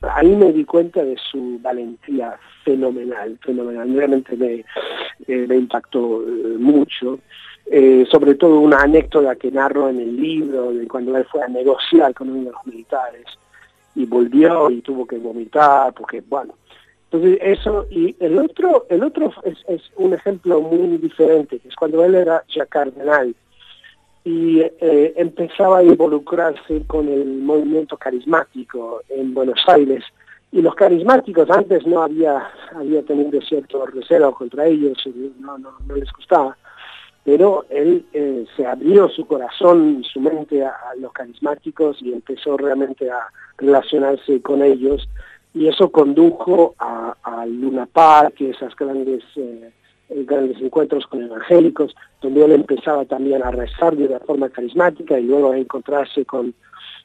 ahí 0.00 0.34
me 0.34 0.52
di 0.52 0.64
cuenta 0.64 1.04
de 1.04 1.16
su 1.30 1.58
valentía 1.60 2.38
fenomenal, 2.64 3.38
fenomenal, 3.42 3.94
realmente 3.94 4.36
me, 4.36 4.64
me 5.46 5.56
impactó 5.56 6.24
mucho. 6.58 7.18
Eh, 7.68 8.06
sobre 8.08 8.36
todo 8.36 8.60
una 8.60 8.82
anécdota 8.82 9.34
que 9.34 9.50
narro 9.50 9.88
en 9.88 9.98
el 9.98 10.16
libro 10.16 10.72
de 10.72 10.86
cuando 10.86 11.16
él 11.16 11.24
fue 11.24 11.42
a 11.42 11.48
negociar 11.48 12.14
con 12.14 12.30
uno 12.30 12.44
de 12.44 12.52
los 12.52 12.64
militares 12.64 13.24
y 13.96 14.06
volvió 14.06 14.70
y 14.70 14.82
tuvo 14.82 15.04
que 15.04 15.18
vomitar 15.18 15.92
porque 15.92 16.20
bueno 16.20 16.54
entonces 17.10 17.40
eso 17.42 17.88
y 17.90 18.14
el 18.20 18.38
otro 18.38 18.86
el 18.88 19.02
otro 19.02 19.32
es, 19.42 19.58
es 19.66 19.82
un 19.96 20.14
ejemplo 20.14 20.60
muy 20.60 20.96
diferente 20.98 21.58
que 21.58 21.66
es 21.66 21.74
cuando 21.74 22.04
él 22.04 22.14
era 22.14 22.44
ya 22.54 22.66
cardenal 22.66 23.34
y 24.26 24.60
eh, 24.60 25.12
empezaba 25.14 25.78
a 25.78 25.82
involucrarse 25.84 26.82
con 26.88 27.08
el 27.08 27.38
movimiento 27.42 27.96
carismático 27.96 29.02
en 29.08 29.32
Buenos 29.32 29.60
Aires. 29.68 30.02
Y 30.50 30.62
los 30.62 30.74
carismáticos 30.74 31.48
antes 31.48 31.86
no 31.86 32.02
había 32.02 32.50
había 32.74 33.04
tenido 33.04 33.40
cierto 33.42 33.86
recelo 33.86 34.34
contra 34.34 34.66
ellos 34.66 34.98
no, 35.38 35.56
no, 35.58 35.74
no 35.86 35.94
les 35.94 36.10
gustaba. 36.12 36.56
Pero 37.22 37.66
él 37.70 38.04
eh, 38.12 38.44
se 38.56 38.66
abrió 38.66 39.08
su 39.10 39.28
corazón, 39.28 40.02
su 40.02 40.20
mente 40.20 40.64
a, 40.64 40.74
los 40.98 41.12
carismáticos 41.12 42.02
y 42.02 42.12
empezó 42.12 42.56
realmente 42.56 43.08
a 43.08 43.28
relacionarse 43.58 44.42
con 44.42 44.60
ellos. 44.60 45.08
Y 45.54 45.68
eso 45.68 45.92
condujo 45.92 46.74
a, 46.80 47.14
Luna 47.46 47.86
Park 47.86 48.40
y 48.40 48.46
esas 48.46 48.74
grandes 48.74 49.22
eh, 49.36 49.70
grandes 50.08 50.60
encuentros 50.60 51.06
con 51.06 51.22
evangélicos, 51.22 51.94
donde 52.22 52.44
él 52.44 52.52
empezaba 52.52 53.04
también 53.04 53.42
a 53.42 53.50
rezar 53.50 53.96
de 53.96 54.06
una 54.06 54.20
forma 54.20 54.48
carismática 54.48 55.18
y 55.18 55.24
luego 55.24 55.52
a 55.52 55.58
encontrarse 55.58 56.24
con 56.24 56.54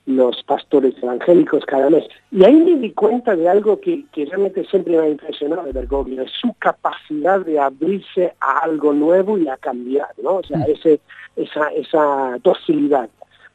los 0.05 0.41
pastores 0.43 0.96
evangélicos 1.01 1.65
cada 1.65 1.89
mes. 1.89 2.03
Y 2.31 2.43
ahí 2.43 2.55
me 2.55 2.75
di 2.75 2.91
cuenta 2.91 3.36
de 3.36 3.48
algo 3.48 3.79
que, 3.79 4.03
realmente 4.15 4.65
siempre 4.65 4.98
me 4.98 5.03
ha 5.03 5.10
impresionado 5.10 5.63
de 5.63 5.74
Bergoglio, 5.74 6.24
es 6.24 6.31
su 6.31 6.53
capacidad 6.58 7.39
de 7.41 7.60
abrirse 7.60 8.34
a 8.39 8.60
algo 8.60 8.93
nuevo 8.93 9.38
y 9.38 9.48
a 9.48 9.58
cambiar, 9.58 10.10
¿no? 10.22 10.38
O 10.38 10.43
sea, 10.43 10.58
mm. 10.58 10.72
ese, 10.72 11.00
esa, 11.36 11.67
esa 11.70 12.39
docilidad 12.43 13.10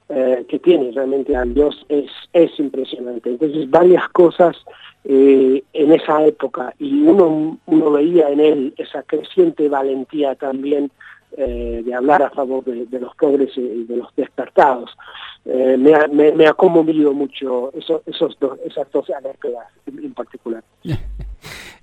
eh, 0.08 0.44
que 0.48 0.58
tiene 0.58 0.92
realmente 0.92 1.34
a 1.36 1.44
Dios 1.44 1.84
es, 1.88 2.10
es 2.32 2.58
impresionante. 2.58 3.30
Entonces, 3.30 3.68
varias 3.68 4.08
cosas 4.10 4.56
eh, 5.04 5.62
en 5.72 5.92
esa 5.92 6.24
época 6.24 6.74
y 6.78 7.02
uno, 7.02 7.58
uno 7.66 7.90
veía 7.92 8.28
en 8.28 8.40
él 8.40 8.74
esa 8.76 9.02
creciente 9.04 9.68
valentía 9.68 10.34
también 10.34 10.90
eh, 11.36 11.82
de 11.84 11.94
hablar 11.94 12.22
a 12.22 12.30
favor 12.30 12.64
de, 12.64 12.98
los 12.98 13.14
pobres 13.14 13.50
y 13.56 13.84
de 13.84 13.96
los 13.96 14.08
despertados. 14.16 14.90
Eh, 15.44 15.76
me, 15.78 15.94
ha, 15.94 16.08
me, 16.08 16.46
ha 16.46 16.54
conmovido 16.54 17.12
mucho 17.12 17.72
eso, 17.74 18.02
esos 18.06 18.38
dos, 18.40 18.58
esas 18.64 18.90
dos 18.90 19.10
anécdotas 19.10 19.66
en, 19.86 20.14
particular. 20.14 20.64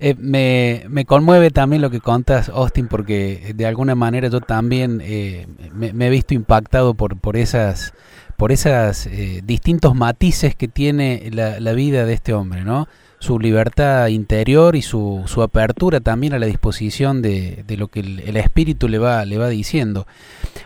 Eh, 0.06 0.16
me, 0.20 0.84
me, 0.90 1.06
conmueve 1.06 1.50
también 1.50 1.82
lo 1.82 1.90
que 1.90 2.02
contas, 2.02 2.50
Austin, 2.50 2.88
porque 2.88 3.54
de 3.56 3.66
alguna 3.66 3.96
manera 3.96 4.28
yo 4.28 4.42
también 4.42 4.98
me, 4.98 6.06
he 6.06 6.10
visto 6.10 6.34
impactado 6.34 6.94
por, 6.94 7.18
por 7.20 7.38
esas 7.38 7.94
por 8.36 8.52
esas 8.52 9.08
distintos 9.44 9.96
matices 9.96 10.56
que 10.56 10.68
tiene 10.68 11.30
la, 11.32 11.60
la 11.60 11.72
vida 11.74 12.06
de 12.06 12.14
este 12.14 12.34
hombre, 12.34 12.64
¿no? 12.64 12.88
su 13.24 13.40
libertad 13.40 14.08
interior 14.08 14.76
y 14.76 14.82
su, 14.82 15.24
su 15.28 15.42
apertura 15.42 16.02
también 16.02 16.34
a 16.34 16.40
la 16.40 16.46
disposición 16.46 17.22
de, 17.22 17.64
de 17.66 17.78
lo 17.78 17.88
que 17.88 18.02
el, 18.02 18.36
espíritu 18.36 18.90
le 18.90 18.98
va, 18.98 19.24
le 19.24 19.38
va 19.38 19.48
diciendo. 19.48 20.06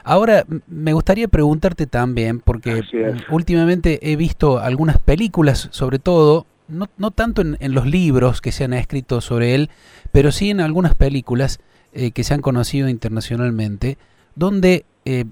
Ahora, 0.03 0.44
me 0.65 0.94
gustaría 0.94 1.27
preguntarte 1.27 1.86
también, 1.86 2.39
porque 2.39 2.82
últimamente 3.29 4.00
he 4.12 4.15
visto 4.15 4.58
algunas 4.58 4.98
películas, 4.98 5.67
sobre 5.72 6.00
todo, 6.00 6.48
no, 6.67 6.89
no 6.97 7.12
tanto 7.12 7.41
en, 7.41 7.57
en, 7.59 7.74
los 7.74 7.86
libros 7.86 8.41
que 8.41 8.51
se 8.51 8.63
han 8.63 8.74
escrito 8.74 9.21
sobre 9.21 9.55
él, 9.55 9.69
pero 10.12 10.31
sí 10.31 10.50
en 10.50 10.62
algunas 10.62 10.95
películas 10.95 11.59
eh, 11.93 12.12
que 12.12 12.24
se 12.24 12.33
han 12.33 12.41
conocido 12.41 12.89
internacionalmente, 12.89 13.97
donde 14.36 14.86
eh, 15.05 15.25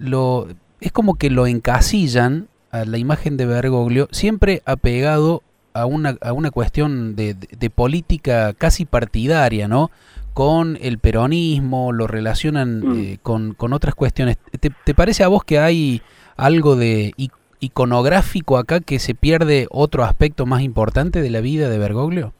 lo, 0.00 0.48
es 0.80 0.92
como 0.92 1.14
que 1.14 1.30
lo 1.30 1.46
encasillan 1.46 2.48
a 2.70 2.84
la 2.84 2.98
imagen 2.98 3.36
de 3.36 3.46
Bergoglio, 3.46 4.08
siempre 4.10 4.62
apegado 4.66 5.42
a 5.72 5.86
una, 5.86 6.18
a 6.20 6.32
una 6.32 6.50
cuestión 6.50 7.16
de, 7.16 7.34
de, 7.34 7.70
política 7.70 8.52
casi 8.54 8.84
partidaria, 8.84 9.68
¿no? 9.68 9.90
Con 10.34 10.78
el 10.80 10.98
peronismo, 10.98 11.92
lo 11.92 12.06
relacionan 12.06 12.80
mm. 12.80 12.98
eh, 12.98 13.18
con, 13.22 13.54
con, 13.54 13.72
otras 13.72 13.94
cuestiones. 13.94 14.36
¿Te, 14.58 14.70
¿Te, 14.84 14.94
parece 14.94 15.22
a 15.24 15.28
vos 15.28 15.44
que 15.44 15.58
hay 15.58 16.02
algo 16.36 16.76
de 16.76 17.14
iconográfico 17.60 18.56
acá 18.58 18.80
que 18.80 18.98
se 18.98 19.14
pierde 19.14 19.66
otro 19.70 20.02
aspecto 20.04 20.46
más 20.46 20.62
importante 20.62 21.22
de 21.22 21.30
la 21.30 21.40
vida 21.40 21.68
de 21.68 21.78
Bergoglio? 21.78 22.32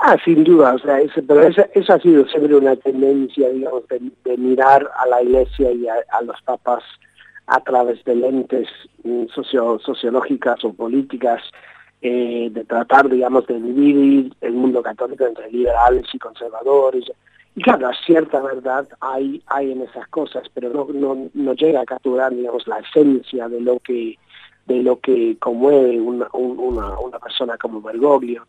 Ah, 0.00 0.16
sin 0.24 0.44
duda, 0.44 0.74
o 0.74 0.78
sea, 0.78 1.00
pero 1.26 1.42
esa, 1.42 1.68
eso 1.74 1.92
ha 1.92 1.98
sido 1.98 2.24
siempre 2.28 2.54
una 2.54 2.76
tendencia, 2.76 3.48
digamos, 3.48 3.82
de, 3.88 4.36
mirar 4.36 4.88
a 4.96 5.06
la 5.08 5.22
iglesia 5.22 5.72
y 5.72 5.88
a, 5.88 6.22
los 6.22 6.40
papas 6.42 6.84
a 7.48 7.58
través 7.60 8.04
de 8.04 8.14
lentes 8.14 8.68
mm, 9.02 9.26
socio, 9.34 9.80
sociológicas 9.80 10.64
o 10.64 10.72
políticas, 10.72 11.42
eh, 12.00 12.48
de 12.52 12.64
tratar, 12.64 13.08
digamos, 13.08 13.44
de 13.48 13.60
dividir 13.60 14.32
el 14.40 14.52
mundo 14.52 14.82
católico 14.84 15.26
entre 15.26 15.50
liberales 15.50 16.04
y 16.12 16.18
conservadores. 16.18 17.10
Y 17.58 17.60
claro, 17.60 17.90
cierta 18.06 18.40
verdad 18.40 18.86
hay, 19.00 19.42
hay 19.48 19.72
en 19.72 19.82
esas 19.82 20.06
cosas, 20.10 20.44
pero 20.54 20.68
no, 20.70 20.86
no, 20.94 21.28
no 21.34 21.54
llega 21.54 21.80
a 21.80 21.84
capturar, 21.84 22.32
digamos, 22.32 22.68
la 22.68 22.78
esencia 22.78 23.48
de 23.48 23.60
lo 23.60 23.80
que 23.80 24.16
de 24.66 24.80
lo 24.80 25.00
que 25.00 25.36
conmueve 25.40 26.00
una, 26.00 26.28
una, 26.34 27.00
una 27.00 27.18
persona 27.18 27.58
como 27.58 27.82
Bergoglio. 27.82 28.46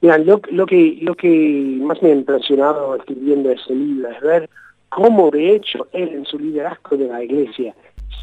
Mira, 0.00 0.16
lo, 0.16 0.40
que, 0.40 0.98
lo 1.02 1.14
que 1.14 1.78
más 1.82 2.00
me 2.00 2.08
ha 2.08 2.14
impresionado 2.14 2.96
escribiendo 2.96 3.50
ese 3.50 3.74
libro 3.74 4.08
es 4.08 4.20
ver 4.22 4.48
cómo 4.88 5.30
de 5.30 5.54
hecho 5.54 5.86
él 5.92 6.08
en 6.08 6.24
su 6.24 6.38
liderazgo 6.38 6.96
de 6.96 7.08
la 7.08 7.22
iglesia 7.22 7.74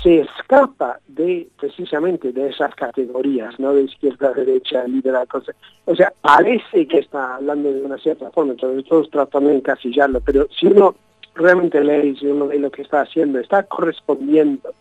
se 0.02 0.22
escapa 0.22 1.00
de 1.08 1.48
precisamente 1.58 2.32
de 2.32 2.50
esas 2.50 2.74
categorías, 2.76 3.60
¿no? 3.60 3.74
De 3.74 3.84
izquierda, 3.84 4.34
derecha, 4.34 4.84
liderazgo. 4.86 5.42
O 5.86 5.96
sea, 5.96 6.14
parece 6.22 6.88
que 6.88 7.00
está 7.00 7.36
hablando 7.36 7.72
de 7.72 7.82
una 7.82 7.98
cierta 7.98 8.30
forma, 8.32 8.52
entonces 8.52 8.86
todos 8.88 9.10
tratando 9.10 9.50
de 9.50 9.58
encasillarlo, 9.58 10.22
pero 10.22 10.48
si 10.60 10.68
uno 10.68 10.96
realmente 11.36 11.84
lee, 11.84 12.16
si 12.20 12.28
uno 12.28 12.48
ve 12.48 12.60
lo 12.60 12.72
que 12.72 12.84
está 12.84 13.02
haciendo, 13.02 13.40
está 13.40 13.64
correspondiendo 13.64 14.74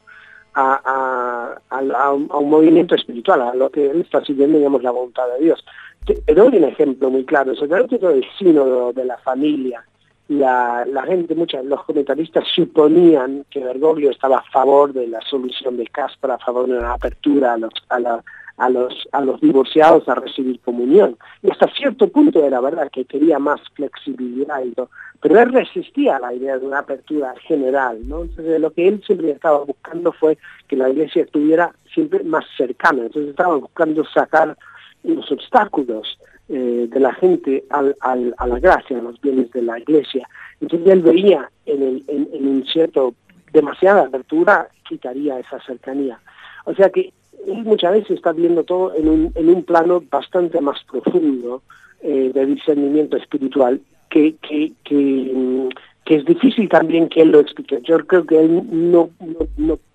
a, 0.55 1.59
a, 1.71 2.13
un, 2.13 2.29
movimiento 2.49 2.95
espiritual, 2.95 3.43
a 3.43 3.55
lo 3.55 3.71
que 3.71 3.91
él 3.91 4.03
está 4.03 4.25
siguiendo, 4.25 4.59
digamos, 4.59 4.83
la 4.83 4.93
voluntad 4.93 5.27
de 5.37 5.45
Dios. 5.45 5.65
Te, 6.07 6.35
doy 6.35 6.57
un 6.57 6.65
ejemplo 6.65 7.11
muy 7.11 7.25
claro, 7.25 7.55
sobre 7.55 7.85
todo 7.85 8.11
el 8.11 8.25
sínodo 8.39 8.93
de 8.93 9.05
la 9.05 9.19
familia, 9.19 9.85
la, 10.29 10.87
la 10.87 11.03
gente, 11.03 11.35
muchos, 11.35 11.65
los 11.65 11.85
comentaristas 11.85 12.45
suponían 12.55 13.45
que 13.51 13.61
Bergoglio 13.61 14.11
estaba 14.11 14.39
a 14.39 14.51
favor 14.51 14.93
de 14.93 15.07
la 15.07 15.21
solución 15.21 15.77
de 15.77 15.87
Caspar, 15.87 16.33
a 16.33 16.39
favor 16.39 16.67
de 16.67 16.79
una 16.79 16.95
apertura 16.95 17.55
a, 17.55 17.59
los, 17.59 17.73
a, 17.91 18.01
la, 18.01 18.25
a 18.57 18.71
los, 18.71 19.07
a 19.13 19.21
los 19.21 19.41
divorciados 19.41 20.09
a 20.09 20.15
recibir 20.15 20.61
comunión. 20.61 21.19
Y 21.43 21.51
hasta 21.51 21.69
cierto 21.75 22.09
punto 22.09 22.43
era 22.43 22.61
verdad 22.61 22.91
que 22.91 23.05
quería 23.05 23.39
más 23.39 23.61
flexibilidad 23.75 24.65
y 24.65 24.71
todo, 24.71 24.89
pero 25.21 25.39
él 25.41 25.53
resistía 25.53 26.17
a 26.17 26.21
la 26.21 26.33
idea 26.33 26.59
de 26.59 26.67
una 26.67 26.79
apertura 26.79 27.35
general. 27.43 28.09
¿no? 28.09 28.23
Entonces 28.23 28.59
lo 28.61 28.73
que 28.73 28.89
él 28.89 29.03
siempre 29.07 29.31
estaba 29.31 29.59
buscando 29.59 30.11
fue 30.13 30.39
que 30.69 30.77
la 30.77 30.89
iglesia 30.89 31.25
estuviera 31.25 31.75
siempre 31.93 32.25
más 32.25 32.47
cercana. 32.57 33.03
Entonces 33.03 33.31
estaba 33.31 33.57
buscando 33.57 34.05
sacar 34.07 34.57
los 35.03 35.31
obstáculos 35.31 36.19
eh, 36.49 36.87
de 36.91 37.01
la 37.01 37.15
gente 37.15 37.65
al, 37.71 37.97
al, 38.01 38.35
a 38.37 38.47
la 38.47 38.59
gracia, 38.59 38.99
a 38.99 39.03
los 39.03 39.21
bienes 39.21 39.51
de 39.53 39.63
la 39.63 39.79
iglesia. 39.79 40.29
Entonces 40.61 40.89
él 40.89 41.01
veía 41.01 41.51
en, 41.67 41.83
el, 41.83 42.05
en, 42.07 42.47
un 42.47 42.67
cierto 42.67 43.15
demasiada 43.53 44.03
apertura 44.03 44.69
quitaría 44.87 45.39
esa 45.39 45.59
cercanía. 45.65 46.21
O 46.67 46.75
sea 46.75 46.91
que 46.91 47.13
él 47.47 47.65
muchas 47.65 47.93
veces 47.93 48.11
está 48.11 48.33
viendo 48.33 48.65
todo 48.65 48.95
en 48.95 49.09
un, 49.09 49.33
en 49.35 49.49
un 49.49 49.63
plano 49.63 50.03
bastante 50.11 50.61
más 50.61 50.83
profundo 50.85 51.63
eh, 52.03 52.31
de 52.35 52.47
discernimiento 52.47 53.17
espiritual 53.17 53.81
que, 54.11 54.35
que, 54.37 54.73
que, 54.85 54.95
mm, 55.35 55.69
que, 56.05 56.17
es 56.17 56.25
difícil 56.27 56.69
también 56.69 57.09
que 57.09 57.23
él 57.23 57.31
lo 57.31 57.41
explique. 57.41 57.81
Yo 57.85 57.99
creo 58.07 58.27
que 58.27 58.39
él 58.39 58.63
no 58.71 59.11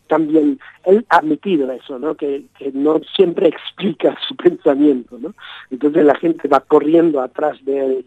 también, 0.09 0.59
él 0.85 1.05
ha 1.09 1.17
admitido 1.17 1.71
eso, 1.71 1.97
¿no? 1.97 2.15
Que, 2.15 2.43
no 2.73 2.99
siempre 3.15 3.47
explica 3.47 4.17
su 4.27 4.35
pensamiento, 4.35 5.17
¿no? 5.17 5.33
Entonces 5.71 6.03
la 6.03 6.15
gente 6.15 6.47
va 6.49 6.59
corriendo 6.59 7.21
atrás 7.21 7.63
de 7.63 7.85
él 7.85 8.05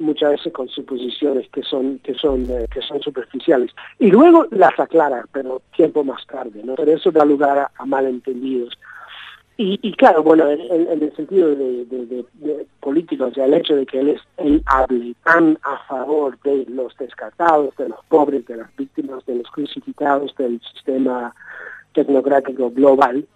muchas 0.00 0.32
veces 0.32 0.52
con 0.52 0.68
suposiciones 0.68 1.48
que 1.50 1.62
son 1.62 2.00
que 2.00 2.14
son 2.14 2.42
eh, 2.50 2.66
que 2.68 2.82
son 2.82 3.00
superficiales 3.00 3.70
y 4.00 4.10
luego 4.10 4.44
las 4.50 4.76
aclara 4.80 5.24
pero 5.30 5.62
tiempo 5.76 6.02
más 6.02 6.26
tarde 6.26 6.62
no 6.64 6.74
pero 6.74 6.94
eso 6.94 7.12
da 7.12 7.24
lugar 7.24 7.70
a 7.72 7.86
malentendidos 7.86 8.76
y, 9.56 9.78
y, 9.82 9.92
claro 9.92 10.22
bueno 10.22 10.50
en, 10.50 11.02
el 11.02 11.14
sentido 11.14 11.54
de, 11.54 11.84
de, 11.84 12.66
político 12.80 13.26
o 13.26 13.32
sea 13.32 13.46
el 13.46 13.54
hecho 13.54 13.76
de 13.76 13.86
que 13.86 14.00
él 14.00 14.08
es 14.10 14.20
él 14.36 14.62
hable 14.66 15.14
tan 15.24 15.58
a 15.62 15.78
favor 15.86 16.38
de 16.42 16.66
los 16.68 16.96
descartados 16.96 17.76
de 17.76 17.88
los 17.88 18.00
pobres 18.08 18.46
de 18.46 18.56
las 18.56 18.76
víctimas 18.76 19.24
de 19.26 19.36
los 19.36 19.48
crucificados 19.50 20.34
del 20.36 20.60
sistema 20.72 21.34
tecnocrático 21.92 22.70
global 22.70 23.26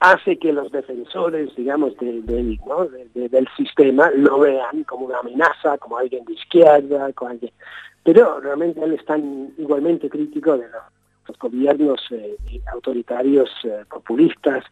hace 0.00 0.38
que 0.38 0.52
los 0.52 0.72
defensores, 0.72 1.54
digamos, 1.54 1.96
de, 1.98 2.22
del 2.22 3.48
sistema 3.56 4.10
lo 4.16 4.40
vean 4.40 4.84
como 4.84 5.06
una 5.06 5.18
amenaza, 5.18 5.78
como 5.78 5.98
alguien 5.98 6.24
de 6.24 6.32
izquierda, 6.32 7.12
como 7.12 7.32
alguien... 7.32 7.52
pero 8.02 8.40
realmente 8.40 8.82
él 8.82 8.94
es 8.94 9.04
tan 9.04 9.52
igualmente 9.58 10.08
crítico 10.08 10.56
de 10.56 10.68
los, 10.68 10.82
los 11.28 11.38
gobiernos 11.38 12.00
eh, 12.10 12.36
autoritarios 12.72 13.50
eh, 13.64 13.84
populistas. 13.90 14.64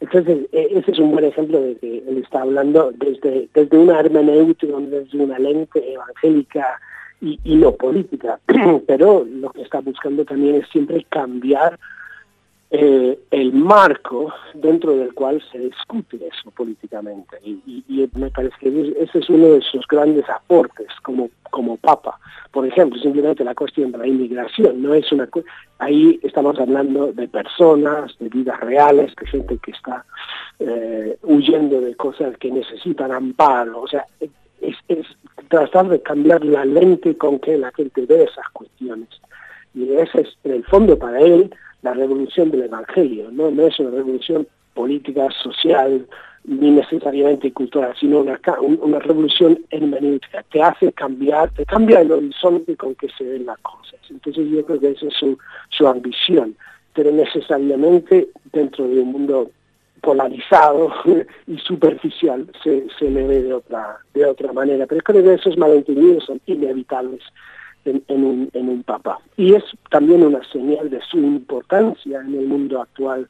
Entonces, 0.00 0.46
eh, 0.52 0.68
ese 0.70 0.92
es 0.92 0.98
un 0.98 1.12
buen 1.12 1.24
ejemplo 1.24 1.60
de 1.60 1.76
que 1.76 1.98
él 1.98 2.18
está 2.18 2.42
hablando 2.42 2.92
desde, 2.92 3.48
desde 3.52 3.78
una 3.78 4.00
hermenéutica, 4.00 4.74
desde 4.78 5.18
una 5.18 5.38
lente 5.38 5.92
evangélica 5.92 6.80
y, 7.20 7.38
y 7.44 7.56
no 7.56 7.72
política, 7.72 8.38
pero 8.86 9.26
lo 9.28 9.50
que 9.50 9.62
está 9.62 9.80
buscando 9.80 10.24
también 10.24 10.56
es 10.56 10.68
siempre 10.68 11.04
cambiar 11.08 11.78
eh, 12.70 13.18
el 13.30 13.54
marco 13.54 14.30
dentro 14.52 14.94
del 14.94 15.14
cual 15.14 15.42
se 15.50 15.58
discute 15.58 16.16
eso 16.16 16.50
políticamente. 16.50 17.38
Y, 17.42 17.62
y, 17.66 17.84
y, 17.88 18.10
me 18.18 18.30
parece 18.30 18.56
que 18.60 18.94
ese 18.98 19.20
es 19.20 19.30
uno 19.30 19.54
de 19.54 19.62
sus 19.62 19.86
grandes 19.86 20.28
aportes 20.28 20.88
como, 21.02 21.30
como 21.50 21.78
papa. 21.78 22.18
Por 22.52 22.66
ejemplo, 22.66 23.00
simplemente 23.00 23.42
la 23.42 23.54
cuestión 23.54 23.92
de 23.92 23.98
la 23.98 24.06
inmigración, 24.06 24.82
no 24.82 24.92
es 24.92 25.10
una 25.12 25.28
ahí 25.78 26.20
estamos 26.22 26.58
hablando 26.58 27.12
de 27.12 27.26
personas, 27.28 28.14
de 28.18 28.28
vidas 28.28 28.60
reales, 28.60 29.14
de 29.16 29.26
gente 29.26 29.58
que 29.58 29.70
está 29.70 30.04
eh, 30.58 31.16
huyendo 31.22 31.80
de 31.80 31.94
cosas 31.94 32.36
que 32.36 32.50
necesitan 32.50 33.12
amparo. 33.12 33.80
O 33.80 33.88
sea, 33.88 34.04
es, 34.60 34.76
es 34.88 35.06
tratar 35.48 35.88
de 35.88 36.02
cambiar 36.02 36.44
la 36.44 36.66
lente 36.66 37.16
con 37.16 37.38
que 37.38 37.56
la 37.56 37.72
gente 37.72 38.04
ve 38.04 38.24
esas 38.24 38.48
cuestiones. 38.52 39.08
Y 39.74 39.90
ese 39.94 40.22
es, 40.22 40.38
en 40.44 40.52
el 40.52 40.64
fondo, 40.64 40.98
para 40.98 41.20
él, 41.20 41.54
la 41.82 41.94
revolución 41.94 42.50
del 42.50 42.64
Evangelio, 42.64 43.30
¿no? 43.30 43.50
no 43.50 43.66
es 43.66 43.78
una 43.78 43.90
revolución 43.90 44.46
política, 44.74 45.28
social, 45.42 46.06
ni 46.44 46.70
necesariamente 46.70 47.52
cultural, 47.52 47.94
sino 47.98 48.20
una, 48.20 48.40
una 48.80 48.98
revolución 49.00 49.58
hermenéutica, 49.70 50.44
que 50.50 50.62
hace 50.62 50.92
cambiar, 50.92 51.50
te 51.50 51.66
cambia 51.66 52.00
el 52.00 52.12
horizonte 52.12 52.76
con 52.76 52.94
que 52.94 53.08
se 53.16 53.24
ven 53.24 53.46
las 53.46 53.58
cosas. 53.58 53.98
Entonces 54.08 54.48
yo 54.50 54.64
creo 54.64 54.80
que 54.80 54.90
esa 54.90 55.06
es 55.06 55.14
su, 55.14 55.38
su 55.70 55.86
ambición, 55.86 56.56
pero 56.94 57.10
necesariamente 57.12 58.28
dentro 58.52 58.88
de 58.88 59.00
un 59.00 59.12
mundo 59.12 59.50
polarizado 60.00 60.92
y 61.46 61.58
superficial 61.58 62.46
se, 62.62 62.86
se 62.98 63.10
le 63.10 63.26
ve 63.26 63.42
de 63.42 63.54
otra, 63.54 63.98
de 64.14 64.24
otra 64.24 64.52
manera. 64.52 64.86
Pero 64.86 65.02
creo 65.02 65.22
que 65.22 65.34
esos 65.34 65.58
malentendidos 65.58 66.24
son 66.24 66.40
inevitables 66.46 67.22
en, 67.84 68.24
un, 68.24 68.50
en 68.52 68.68
un 68.68 68.82
papa. 68.82 69.18
Y 69.36 69.54
es 69.54 69.64
también 69.90 70.22
una 70.22 70.42
señal 70.50 70.90
de 70.90 71.00
su 71.02 71.18
importancia 71.18 72.20
en 72.20 72.34
el 72.34 72.46
mundo 72.46 72.80
actual 72.80 73.28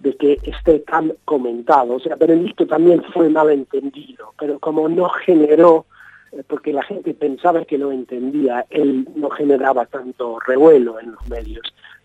de 0.00 0.16
que 0.16 0.38
esté 0.42 0.80
tan 0.80 1.12
comentado. 1.24 1.94
O 1.94 2.00
sea, 2.00 2.16
Benedicto 2.16 2.66
también 2.66 3.02
fue 3.12 3.28
malentendido, 3.28 4.32
pero 4.38 4.58
como 4.58 4.88
no 4.88 5.08
generó, 5.08 5.86
eh, 6.32 6.42
porque 6.46 6.72
la 6.72 6.82
gente 6.82 7.14
pensaba 7.14 7.64
que 7.64 7.78
lo 7.78 7.92
entendía, 7.92 8.66
él 8.70 9.06
no 9.14 9.30
generaba 9.30 9.86
tanto 9.86 10.38
revuelo 10.46 10.98
en 10.98 11.12
los 11.12 11.28
medios. 11.28 11.62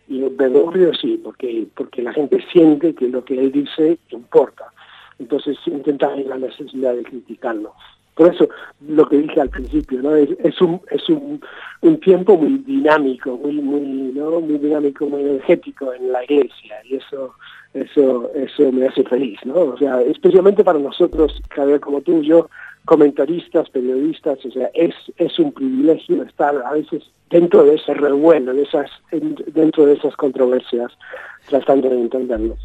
Y 0.07 0.21
Bergoglio 0.21 0.93
sí, 0.93 1.19
porque, 1.23 1.67
porque 1.75 2.01
la 2.03 2.13
gente 2.13 2.43
siente 2.51 2.93
que 2.93 3.07
lo 3.07 3.23
que 3.23 3.39
él 3.39 3.51
dice 3.51 3.97
importa. 4.09 4.65
Entonces 5.17 5.57
intenta 5.65 6.13
la 6.15 6.37
necesidad 6.37 6.93
de 6.93 7.03
criticarlo. 7.03 7.73
Por 8.15 8.33
eso 8.33 8.47
lo 8.87 9.07
que 9.07 9.17
dije 9.17 9.41
al 9.41 9.49
principio, 9.49 10.01
¿no? 10.01 10.15
Es, 10.15 10.61
un 10.61 10.79
es 10.89 11.09
un, 11.09 11.41
un, 11.81 11.99
tiempo 11.99 12.37
muy 12.37 12.59
dinámico, 12.59 13.37
muy 13.37 13.53
muy 13.53 13.81
no 14.13 14.39
muy 14.39 14.57
dinámico, 14.57 15.05
muy 15.05 15.21
energético 15.21 15.93
en 15.93 16.13
la 16.13 16.23
iglesia 16.23 16.77
y 16.85 16.95
eso 16.95 17.33
eso 17.73 18.31
eso 18.33 18.71
me 18.71 18.87
hace 18.87 19.03
feliz, 19.03 19.37
¿no? 19.43 19.55
O 19.55 19.77
sea, 19.77 20.01
especialmente 20.01 20.63
para 20.63 20.79
nosotros, 20.79 21.41
cada 21.49 21.77
como 21.79 21.99
tú 22.01 22.21
y 22.21 22.27
yo, 22.27 22.49
comentaristas, 22.85 23.69
periodistas, 23.69 24.39
o 24.45 24.51
sea, 24.51 24.69
es 24.73 24.95
es 25.17 25.37
un 25.37 25.51
privilegio 25.51 26.23
estar 26.23 26.55
a 26.55 26.71
veces 26.71 27.03
dentro 27.29 27.65
de 27.65 27.75
ese 27.75 27.93
revuelo, 27.95 28.53
de 28.53 28.63
esas 28.63 28.89
dentro 29.11 29.87
de 29.87 29.95
esas 29.95 30.15
controversias, 30.15 30.89
tratando 31.49 31.89
de 31.89 31.99
entenderlo. 31.99 32.55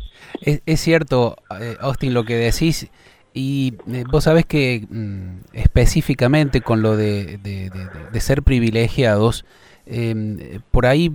Es, 0.43 0.63
es 0.65 0.81
cierto, 0.81 1.35
eh, 1.61 1.77
Austin, 1.81 2.15
lo 2.15 2.23
que 2.23 2.37
decís 2.37 2.89
y 3.33 3.75
eh, 3.93 4.05
vos 4.11 4.25
sabés 4.25 4.47
que 4.47 4.87
mm, 4.89 5.41
específicamente 5.53 6.61
con 6.61 6.83
lo 6.83 6.97
de, 6.97 7.39
de, 7.39 8.21
ser 8.21 8.43
privilegiados, 8.43 9.45
eh, 9.87 10.61
por 10.71 10.87
ahí 10.87 11.13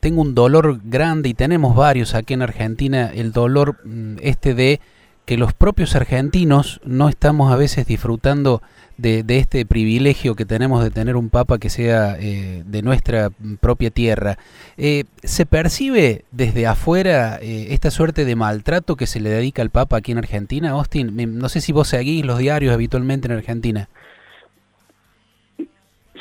tengo 0.00 0.22
un 0.22 0.34
dolor 0.34 0.80
grande 0.84 1.28
y 1.28 1.34
tenemos 1.34 1.74
varios 1.74 2.14
aquí 2.14 2.34
en 2.34 2.42
Argentina, 2.42 3.10
el 3.12 3.32
dolor 3.32 3.78
mm, 3.84 4.16
este 4.22 4.54
de 4.54 4.80
que 5.26 5.36
los 5.36 5.52
propios 5.52 5.96
argentinos 5.96 6.80
no 6.84 7.08
estamos 7.08 7.52
a 7.52 7.56
veces 7.56 7.84
disfrutando 7.86 8.62
de, 8.96 9.24
este 9.28 9.66
privilegio 9.66 10.36
que 10.36 10.44
tenemos 10.44 10.82
de 10.82 10.90
tener 10.90 11.16
un 11.16 11.30
papa 11.30 11.58
que 11.58 11.68
sea 11.68 12.16
eh, 12.18 12.62
de 12.64 12.82
nuestra 12.82 13.30
propia 13.60 13.90
tierra. 13.90 14.38
Eh, 14.78 15.04
¿Se 15.22 15.44
percibe 15.44 16.24
desde 16.30 16.66
afuera 16.66 17.38
eh, 17.42 17.68
esta 17.70 17.90
suerte 17.90 18.24
de 18.24 18.36
maltrato 18.36 18.96
que 18.96 19.06
se 19.06 19.20
le 19.20 19.28
dedica 19.30 19.62
al 19.62 19.70
papa 19.70 19.96
aquí 19.96 20.12
en 20.12 20.18
Argentina, 20.18 20.70
Austin? 20.70 21.38
No 21.38 21.48
sé 21.48 21.60
si 21.60 21.72
vos 21.72 21.88
seguís 21.88 22.24
los 22.24 22.38
diarios 22.38 22.72
habitualmente 22.72 23.26
en 23.26 23.32
Argentina. 23.32 23.88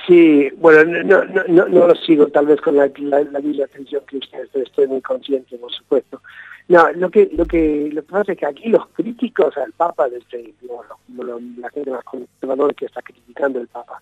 Sí, 0.08 0.50
bueno, 0.58 1.04
no, 1.04 1.26
no, 1.26 1.44
no, 1.48 1.68
no 1.68 1.88
lo 1.88 1.96
sigo 1.96 2.28
tal 2.28 2.48
vez 2.48 2.62
con 2.62 2.76
la, 2.76 2.92
la, 2.98 3.40
misma 3.40 3.66
atención 3.66 4.04
que 4.08 4.18
ustedes, 4.18 4.50
estoy 4.54 4.88
muy 4.88 5.02
consciente, 5.02 5.58
por 5.58 5.72
supuesto. 5.72 6.22
No, 6.68 6.92
lo 6.94 7.12
que, 7.12 7.30
lo 7.34 7.46
que, 7.46 7.90
lo 7.94 8.02
que 8.02 8.12
pasa 8.12 8.32
es 8.32 8.40
que 8.40 8.46
aquí 8.46 8.70
los 8.70 8.88
críticos 8.88 9.56
al 9.58 9.72
Papa, 9.74 10.10
desde 10.10 10.54
lo, 10.64 11.40
la 11.60 11.70
gente 11.70 11.92
más 11.92 12.04
conservadora 12.04 12.74
que 12.74 12.86
está 12.86 13.04
criticando 13.04 13.60
al 13.60 13.68
Papa, 13.68 14.02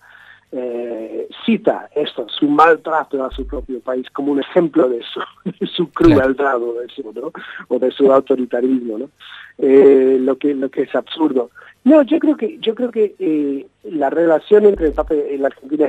eh, 0.55 1.27
cita 1.45 1.89
esto, 1.95 2.27
su 2.29 2.47
maltrato 2.47 3.23
a 3.23 3.31
su 3.31 3.45
propio 3.47 3.79
país 3.79 4.07
como 4.11 4.31
un 4.31 4.39
ejemplo 4.39 4.87
de 4.87 5.01
su, 5.01 5.19
de 5.59 5.67
su 5.67 5.89
crueldad 5.89 6.61
o 6.61 6.79
de 6.79 6.87
su, 6.89 7.11
¿no? 7.11 7.33
o 7.67 7.79
de 7.79 7.91
su 7.91 8.13
autoritarismo, 8.13 8.99
¿no? 8.99 9.09
Eh, 9.57 10.17
lo 10.19 10.37
que 10.37 10.53
lo 10.53 10.69
que 10.69 10.83
es 10.83 10.95
absurdo. 10.95 11.49
No, 11.83 12.01
yo 12.03 12.17
creo 12.19 12.37
que 12.37 12.59
yo 12.59 12.75
creo 12.75 12.91
que 12.91 13.15
eh, 13.19 13.67
la 13.83 14.09
relación 14.09 14.65
entre 14.65 14.87
el 14.87 14.93
Papa 14.93 15.15
y 15.15 15.37
la 15.37 15.47
Argentina 15.47 15.87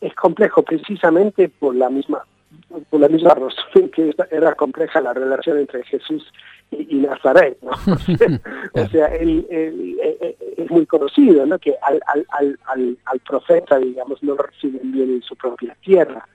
es 0.00 0.14
complejo 0.14 0.62
precisamente 0.62 1.48
por 1.48 1.74
la 1.74 1.90
misma 1.90 2.24
por 2.90 3.00
la 3.00 3.08
misma 3.08 3.34
razón 3.34 3.88
que 3.90 4.14
era 4.30 4.54
compleja 4.54 5.00
la 5.00 5.12
relación 5.12 5.58
entre 5.58 5.84
Jesús 5.84 6.32
y, 6.70 6.96
y 6.96 7.00
Nazaret, 7.00 7.58
¿no? 7.62 7.70
o 8.82 8.86
sea, 8.88 9.06
él, 9.08 9.46
él, 9.50 9.96
él, 10.02 10.36
es 10.56 10.70
muy 10.70 10.86
conocido, 10.86 11.46
¿no? 11.46 11.58
Que 11.58 11.74
al, 11.82 12.00
al, 12.06 12.26
al, 12.66 12.98
al, 13.04 13.20
profeta, 13.20 13.78
digamos, 13.78 14.22
no 14.22 14.34
lo 14.34 14.42
reciben 14.42 14.92
bien 14.92 15.10
en 15.10 15.22
su 15.22 15.36
propia 15.36 15.76
tierra, 15.82 16.26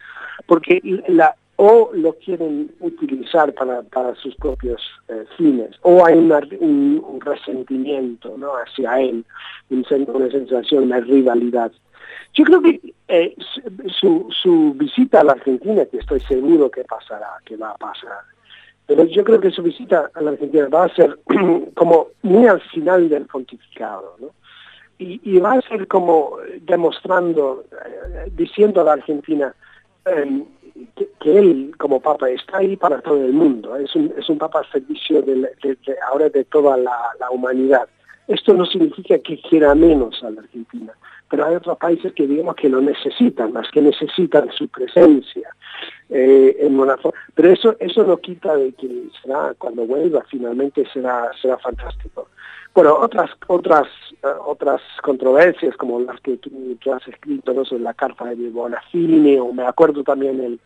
porque 0.47 0.82
la 1.08 1.36
o 1.63 1.91
lo 1.93 2.13
quieren 2.13 2.71
utilizar 2.80 3.54
para, 3.54 3.84
para 3.84 4.15
sus 4.15 4.36
propios 4.38 4.82
eh, 5.10 5.26
fines, 5.38 5.76
o 5.84 6.04
hay 6.04 6.17
un, 6.17 7.21
resentimiento 7.21 8.36
¿no? 8.36 8.54
hacia 8.54 9.00
él, 9.00 9.24
una 9.69 10.32
sensación 10.32 10.89
de 10.89 11.02
rivalidad. 11.02 11.71
Yo 12.34 12.43
creo 12.45 12.62
que 12.62 12.80
eh, 13.08 13.36
su, 14.00 14.28
su 14.30 14.74
visita 14.76 15.21
a 15.21 15.24
la 15.24 15.34
Argentina, 15.34 15.86
que 15.86 15.97
estoy 15.97 16.19
seguro 16.21 16.69
que 16.69 16.84
pasará, 16.84 17.30
que 17.45 17.58
va 17.58 17.71
a 17.71 17.78
pasar, 17.78 18.19
pero 18.88 19.06
yo 19.06 19.24
creo 19.24 19.39
que 19.39 19.52
su 19.52 19.63
visita 19.63 20.12
a 20.13 20.21
la 20.21 20.32
Argentina 20.32 20.67
va 20.67 20.86
a 20.86 20.95
ser 20.95 21.17
como 21.76 22.08
muy 22.24 22.47
al 22.47 22.62
final 22.62 23.10
del 23.10 23.26
pontificado, 23.26 24.15
¿no? 24.19 24.32
Y, 25.04 25.39
va 25.39 25.54
a 25.54 25.62
ser 25.62 25.88
como 25.88 26.38
demostrando, 26.62 27.63
eh, 27.71 28.32
diciendo 28.36 28.82
a 28.82 28.84
la 28.84 28.93
Argentina, 28.93 29.56
que, 30.95 31.39
él 31.39 31.74
como 31.78 32.00
papa 32.00 32.30
está 32.30 32.58
ahí 32.58 32.76
para 32.78 33.02
todo 33.02 33.24
el 33.26 33.34
mundo, 33.34 33.76
es 33.78 33.95
un, 33.95 34.13
es 34.17 34.30
un 34.30 34.38
papa 34.38 34.60
al 34.60 34.71
servicio 34.71 35.24
ahora 36.08 36.30
de 36.30 36.43
toda 36.45 36.78
la, 36.78 36.95
humanidad. 37.32 37.88
Esto 38.28 38.54
no 38.54 38.65
significa 38.65 39.17
que 39.19 39.41
quiera 39.41 39.74
menos 39.74 40.24
a 40.24 40.30
la 40.30 40.41
Argentina, 40.41 40.93
pero 41.32 41.46
hay 41.46 41.56
otros 41.56 41.78
países 41.78 42.12
que 42.13 42.28
digamos 42.28 42.56
que 42.58 42.67
lo 42.67 42.82
necesitan, 42.82 43.54
más 43.54 43.65
que 43.72 43.82
necesitan 43.82 44.52
su 44.52 44.67
presencia. 44.67 45.50
Eh, 46.13 46.58
en 46.60 46.78
una 46.78 46.97
pero 47.34 47.52
eso 47.54 47.78
eso 47.80 48.04
no 48.04 48.17
quita 48.17 48.54
de 48.58 48.74
que 48.74 49.08
será 49.21 49.54
cuando 49.58 49.86
vuelva 49.86 50.21
finalmente 50.30 50.86
será 50.91 51.32
será 51.41 51.58
fantástico 51.58 52.28
bueno, 52.76 52.97
otras 53.00 53.30
otras 53.47 53.88
eh, 54.21 54.28
otras 54.45 54.82
controversias 55.02 55.76
como 55.78 56.02
las 56.02 56.19
que 56.19 56.36
tú, 56.36 56.52
has 56.93 57.08
escrito 57.08 57.54
¿no? 57.54 57.63
sobre 57.63 57.84
la 57.84 57.93
carta 57.93 58.26
de 58.26 58.50
Bonafini 58.50 59.38
o 59.38 59.54
me 59.54 59.63
acuerdo 59.63 60.04
también 60.04 60.41
el, 60.41 60.60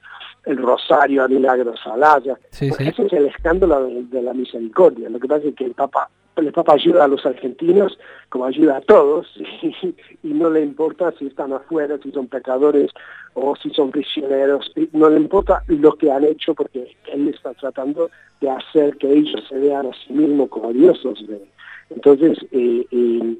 el 0.45 0.57
Rosario 0.57 1.23
a 1.23 1.27
Milagros 1.27 1.79
Salaya. 1.83 2.37
Sí, 2.51 2.67
Ese 2.67 3.05
es 3.05 3.13
el 3.13 3.27
escándalo 3.27 3.87
de, 3.87 4.21
la 4.21 4.33
misericordia. 4.33 5.09
Lo 5.09 5.19
que 5.19 5.27
pasa 5.27 5.47
es 5.47 5.55
que 5.55 5.65
el 5.65 5.73
Papa 5.73 6.09
el 6.35 6.51
Papa 6.51 6.73
ayuda 6.73 7.05
a 7.05 7.07
los 7.07 7.25
argentinos 7.25 7.97
como 8.27 8.45
ayuda 8.45 8.77
a 8.77 8.81
todos 8.81 9.25
y, 9.61 9.95
no 10.23 10.49
le 10.49 10.61
importa 10.61 11.13
si 11.17 11.27
están 11.27 11.53
afuera, 11.53 11.97
si 12.03 12.11
son 12.11 12.27
pecadores 12.27 12.91
o 13.35 13.55
si 13.55 13.69
son 13.69 13.91
prisioneros, 13.91 14.71
no 14.93 15.09
le 15.09 15.17
importa 15.17 15.63
lo 15.67 15.93
que 15.93 16.11
han 16.11 16.23
hecho 16.23 16.53
porque 16.53 16.95
él 17.13 17.27
está 17.27 17.53
tratando 17.53 18.09
de 18.41 18.49
hacer 18.49 18.97
que 18.97 19.11
ellos 19.11 19.43
se 19.47 19.59
vean 19.59 19.87
a 19.87 19.91
sí 19.93 20.13
mismos 20.13 20.49
como 20.49 20.73
diosos 20.73 21.25
de, 21.27 21.41
entonces, 21.89 22.37
eh, 22.51 23.39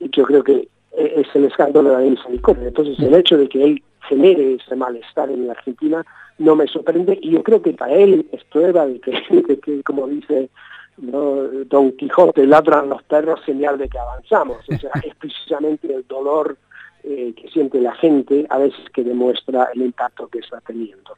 yo 0.00 0.24
creo 0.24 0.42
que 0.42 0.68
es 0.96 1.26
el 1.34 1.44
escándalo 1.44 1.90
de 1.90 2.04
la 2.04 2.10
misericordia. 2.10 2.68
Entonces, 2.68 2.98
el 3.00 3.14
hecho 3.14 3.36
de 3.36 3.48
que 3.48 3.64
él 3.64 3.82
genere 4.08 4.54
ese 4.54 4.76
malestar 4.76 5.30
en 5.30 5.46
la 5.46 5.52
Argentina 5.52 6.04
no 6.38 6.56
me 6.56 6.66
sorprende 6.66 7.18
y 7.20 7.30
yo 7.30 7.42
creo 7.42 7.62
que 7.62 7.72
para 7.72 7.94
él 7.94 8.26
es 8.32 8.44
prueba 8.44 8.86
de 8.86 9.00
que, 9.00 9.82
como 9.84 10.06
dice 10.08 10.50
Don 10.96 11.92
Quijote, 11.92 12.46
ladran 12.46 12.88
los 12.88 13.02
perros, 13.04 13.40
señal 13.44 13.78
de 13.78 13.88
que 13.88 13.98
avanzamos. 13.98 14.58
O 14.68 14.78
sea, 14.78 14.90
es 15.02 15.14
precisamente 15.16 15.92
el 15.92 16.06
dolor 16.06 16.56
eh, 17.04 17.34
que 17.36 17.48
siente 17.50 17.80
la 17.80 17.94
gente 17.94 18.46
a 18.50 18.58
veces 18.58 18.80
que 18.92 19.04
demuestra 19.04 19.68
el 19.74 19.82
impacto 19.82 20.26
que 20.28 20.38
está 20.38 20.60
teniendo. 20.60 21.16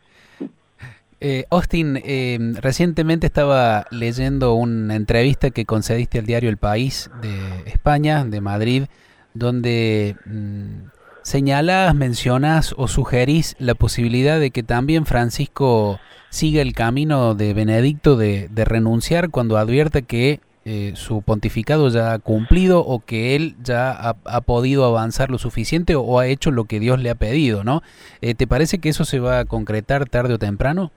Eh, 1.20 1.44
Austin, 1.48 1.98
eh, 2.04 2.38
recientemente 2.60 3.26
estaba 3.26 3.86
leyendo 3.90 4.54
una 4.54 4.96
entrevista 4.96 5.50
que 5.50 5.64
concediste 5.64 6.18
al 6.18 6.26
diario 6.26 6.50
El 6.50 6.58
País 6.58 7.10
de 7.22 7.70
España, 7.70 8.24
de 8.24 8.40
Madrid, 8.42 8.84
donde 9.32 10.16
mm, 10.26 10.88
señalas, 11.22 11.94
mencionas 11.94 12.74
o 12.76 12.86
sugerís 12.86 13.56
la 13.58 13.74
posibilidad 13.74 14.38
de 14.38 14.50
que 14.50 14.62
también 14.62 15.06
Francisco 15.06 15.98
siga 16.30 16.62
el 16.62 16.72
camino 16.74 17.34
de 17.34 17.54
Benedicto 17.54 18.16
de, 18.16 18.48
renunciar 18.54 19.30
cuando 19.30 19.56
advierte 19.56 20.02
que 20.02 20.40
eh, 20.66 20.92
su 20.96 21.22
pontificado 21.22 21.88
ya 21.88 22.12
ha 22.12 22.18
cumplido 22.18 22.80
o 22.80 22.98
que 22.98 23.36
él 23.36 23.54
ya 23.62 23.92
ha, 23.92 24.40
podido 24.42 24.84
avanzar 24.84 25.30
lo 25.30 25.38
suficiente 25.38 25.94
o, 25.94 26.18
ha 26.18 26.26
hecho 26.26 26.50
lo 26.50 26.64
que 26.64 26.80
Dios 26.80 27.00
le 27.00 27.08
ha 27.08 27.14
pedido, 27.14 27.64
¿no? 27.64 27.82
¿Te 28.20 28.46
parece 28.46 28.78
que 28.80 28.88
eso 28.90 29.04
se 29.04 29.20
va 29.20 29.38
a 29.38 29.44
concretar 29.44 30.08
tarde 30.08 30.34
o 30.34 30.38
temprano? 30.38 30.90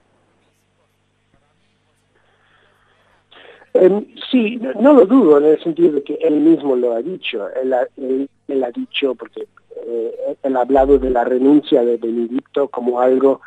Em, 3.72 4.04
sí, 4.30 4.60
no, 4.80 4.92
lo 4.92 5.06
dudo 5.06 5.38
en 5.38 5.44
el 5.44 5.62
sentido 5.62 5.92
de 5.92 6.02
que 6.02 6.14
él 6.14 6.40
mismo 6.40 6.74
lo 6.74 6.92
ha 6.92 7.02
dicho. 7.02 7.48
Él 7.62 7.72
ha, 7.72 8.70
dicho, 8.72 9.14
porque 9.14 9.46
eh, 9.86 10.36
él 10.42 10.56
ha 10.56 10.60
hablado 10.60 10.98
de 10.98 11.10
la 11.10 11.24
renuncia 11.24 11.84
de 11.84 11.96
Benedicto 11.96 12.68
como 12.68 13.00
algo 13.00 13.40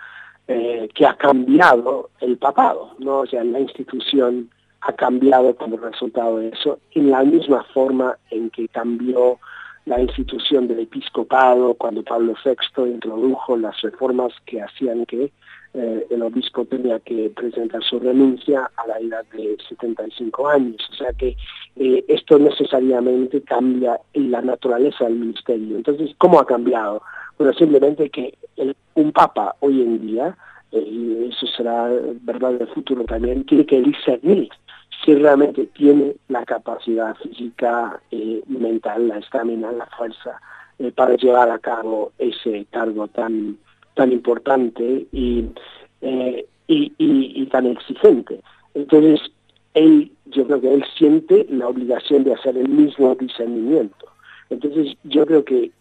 eh, 0.47 0.89
que 0.93 1.05
ha 1.05 1.15
cambiado 1.15 2.09
el 2.21 2.38
papado, 2.38 2.95
¿no? 2.99 3.19
O 3.19 3.25
sea, 3.25 3.43
la 3.43 3.59
institución 3.59 4.49
ha 4.86 4.93
cambiado 4.93 5.56
como 5.56 5.78
resultado 5.78 6.38
de 6.38 6.50
eso, 6.50 6.80
en 6.91 7.10
la 7.12 7.24
misma 7.24 7.63
forma 7.74 8.17
en 8.30 8.50
que 8.50 8.67
cambió 8.67 9.39
la 9.86 10.02
institución 10.02 10.67
del 10.67 10.80
episcopado 10.80 11.74
cuando 11.74 12.04
Pablo 12.04 12.36
VI 12.43 12.84
introdujo 12.89 13.58
las 13.58 13.80
reformas 13.82 14.34
que 14.46 14.62
hacían 14.62 15.06
que 15.06 15.32
eh, 15.74 16.08
el 16.10 16.22
obispo 16.22 16.65
tenía 16.65 17.00
que 17.00 17.32
presentar 17.36 17.84
su 17.84 18.00
renuncia 18.00 18.69
a 18.78 18.88
la 18.88 19.00
edad 19.00 19.26
de 19.34 19.58
75 19.67 20.48
años. 20.48 20.78
O 20.91 20.96
sea 20.96 21.12
que 21.13 21.36
eh, 21.76 22.06
esto 22.08 22.38
necesariamente 22.38 23.41
cambia 23.41 24.00
la 24.13 24.41
naturaleza 24.41 25.06
del 25.06 25.15
ministerio. 25.15 25.78
Entonces, 25.78 26.12
¿cómo 26.17 26.39
ha 26.39 26.46
cambiado? 26.46 27.02
Bueno, 27.38 27.54
simplemente 27.54 28.10
que 28.10 28.38
un 28.93 29.12
papa 29.12 29.56
hoy 29.62 29.82
en 29.82 30.06
día, 30.06 30.38
eh, 30.72 30.80
y 30.80 31.30
eso 31.30 31.48
será 31.48 31.89
verdad 32.22 32.56
en 32.56 32.62
el 32.62 32.67
futuro 32.67 33.04
también, 33.06 33.43
tiene 33.46 33.65
que 33.65 33.82
discernir 33.82 34.50
si 35.03 35.15
realmente 35.15 35.65
tiene 35.67 36.15
la 36.29 36.45
capacidad 36.45 37.15
física, 37.17 37.99
mental, 38.47 39.07
la 39.07 39.17
estamina, 39.17 39.71
la 39.71 39.85
fuerza 39.97 40.39
para 40.95 41.15
llevar 41.15 41.49
a 41.49 41.59
cabo 41.59 42.11
ese 42.17 42.65
cargo 42.71 43.07
tan 43.07 43.57
tan 43.95 44.11
importante 44.11 45.05
eh, 45.11 46.45
y, 46.67 46.93
y, 46.97 47.45
tan 47.47 47.67
exigente. 47.67 48.41
Entonces, 48.73 49.21
él, 49.73 50.11
yo 50.25 50.45
creo 50.45 50.61
que 50.61 50.73
él 50.73 50.85
siente 50.97 51.45
la 51.49 51.67
obligación 51.67 52.23
de 52.23 52.33
hacer 52.33 52.57
el 52.57 52.69
mismo 52.69 53.15
discernimiento. 53.15 54.07
Entonces, 54.49 54.95
yo 55.03 55.25
creo 55.25 55.43
que 55.43 55.71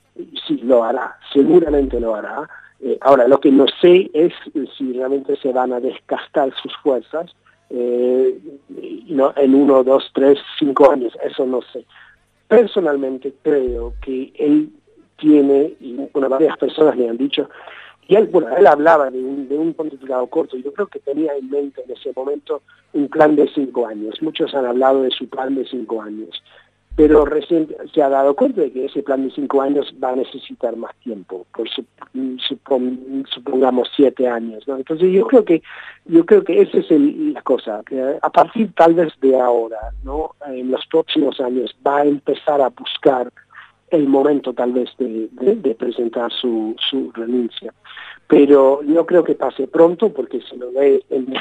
sí 0.47 0.59
lo 0.63 0.85
hará, 0.85 1.17
seguramente 1.33 1.99
lo 2.01 2.15
hará. 2.15 2.49
Eh, 2.81 2.99
ahora, 3.01 3.29
lo 3.29 3.41
que 3.41 3.51
no 3.51 3.67
sé 3.81 4.11
es 4.13 4.33
si 4.77 4.93
realmente 4.93 5.37
se 5.37 5.53
van 5.53 5.73
a 5.73 5.81
descastar 5.81 6.53
sus 6.61 6.77
fuerzas 6.79 7.31
eh, 7.73 8.39
en 9.37 9.55
uno, 9.55 9.83
dos, 9.83 10.11
tres, 10.15 10.39
cinco 10.59 10.91
años, 10.91 11.17
eso 11.23 11.47
no 11.47 11.61
sé. 11.73 11.85
Personalmente 12.49 13.33
creo 13.43 13.95
que 14.03 14.33
él 14.37 14.71
tiene, 15.17 15.75
y 15.81 15.97
bueno, 16.13 16.29
varias 16.29 16.59
personas 16.59 16.97
le 16.97 17.09
han 17.09 17.17
dicho, 17.17 17.49
y 18.09 18.17
él, 18.17 18.27
bueno, 18.27 18.55
él 18.57 18.67
hablaba 18.67 19.11
de 19.11 19.23
un, 19.23 19.49
de 19.49 19.57
un 19.57 19.73
pontificado 19.73 20.27
corto, 20.27 20.57
yo 20.57 20.73
creo 20.73 20.87
que 20.89 20.99
tenía 20.99 21.35
en 21.37 21.49
mente 21.49 21.83
en 21.83 21.93
ese 21.93 22.13
momento 22.15 22.63
un 22.93 23.09
plan 23.09 23.37
de 23.37 23.49
cinco 23.55 23.87
años. 23.87 24.21
Muchos 24.21 24.55
han 24.55 24.67
hablado 24.67 25.03
de 25.03 25.11
su 25.11 25.29
plan 25.29 25.55
de 25.55 25.65
cinco 25.65 26.03
años, 26.03 26.43
pero 26.95 27.25
recién 27.25 27.75
se 27.93 28.03
ha 28.03 28.09
dado 28.09 28.35
cuenta 28.35 28.61
de 28.61 28.71
que 28.71 28.85
ese 28.85 29.03
plan 29.03 29.27
de 29.27 29.35
cinco 29.35 29.63
años 29.63 29.93
va 30.03 30.11
a 30.11 30.17
necesitar 30.17 30.77
más 30.77 30.95
tiempo, 30.97 31.47
por 31.55 31.69
supongamos 33.29 33.89
siete 33.97 34.29
años. 34.29 34.67
¿no? 34.69 34.77
Entonces 34.77 35.11
yo 35.11 35.27
creo 35.27 35.45
que 35.45 35.63
yo 36.05 36.27
creo 36.27 36.45
que 36.45 36.61
esa 36.61 36.79
es 36.79 36.91
la 36.91 37.43
cosa, 37.43 37.83
que 37.87 38.19
a 38.21 38.31
partir 38.31 38.73
tal 38.75 38.95
vez 38.95 39.13
de 39.21 39.41
ahora, 39.41 39.79
¿no? 40.03 40.33
en 40.47 40.71
los 40.71 40.85
próximos 40.87 41.41
años, 41.41 41.75
va 41.87 41.99
a 41.99 42.05
empezar 42.05 42.61
a 42.61 42.69
buscar 42.69 43.33
el 43.91 44.09
momento 44.09 44.53
tal 44.53 44.73
vez 44.73 44.91
de, 44.99 45.75
presentar 45.79 46.31
su, 46.33 46.75
renuncia. 47.15 47.73
Pero 48.27 48.83
yo 48.83 49.05
creo 49.05 49.23
que 49.23 49.35
pase 49.35 49.67
pronto 49.67 50.13
porque 50.13 50.41
si 50.41 50.57
lo 50.57 50.73
ve 50.73 51.05
en, 51.11 51.35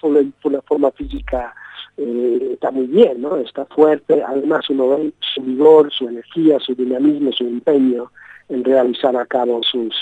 por 0.42 0.52
la 0.52 0.62
forma 0.62 0.90
física 0.92 1.54
eh, 1.96 2.50
está 2.52 2.70
muy 2.70 2.86
bien, 2.86 3.20
¿no? 3.20 3.36
Está 3.36 3.66
fuerte, 3.66 4.22
además 4.22 4.68
uno 4.70 4.88
ve 4.88 5.12
su 5.34 5.42
vigor, 5.42 5.92
su 5.92 6.08
energía, 6.08 6.58
su 6.60 6.74
dinamismo, 6.74 7.32
su 7.32 7.44
empeño 7.44 8.10
en 8.48 8.64
realizar 8.64 9.16
a 9.16 9.26
cabo 9.26 9.60
sus, 9.62 9.94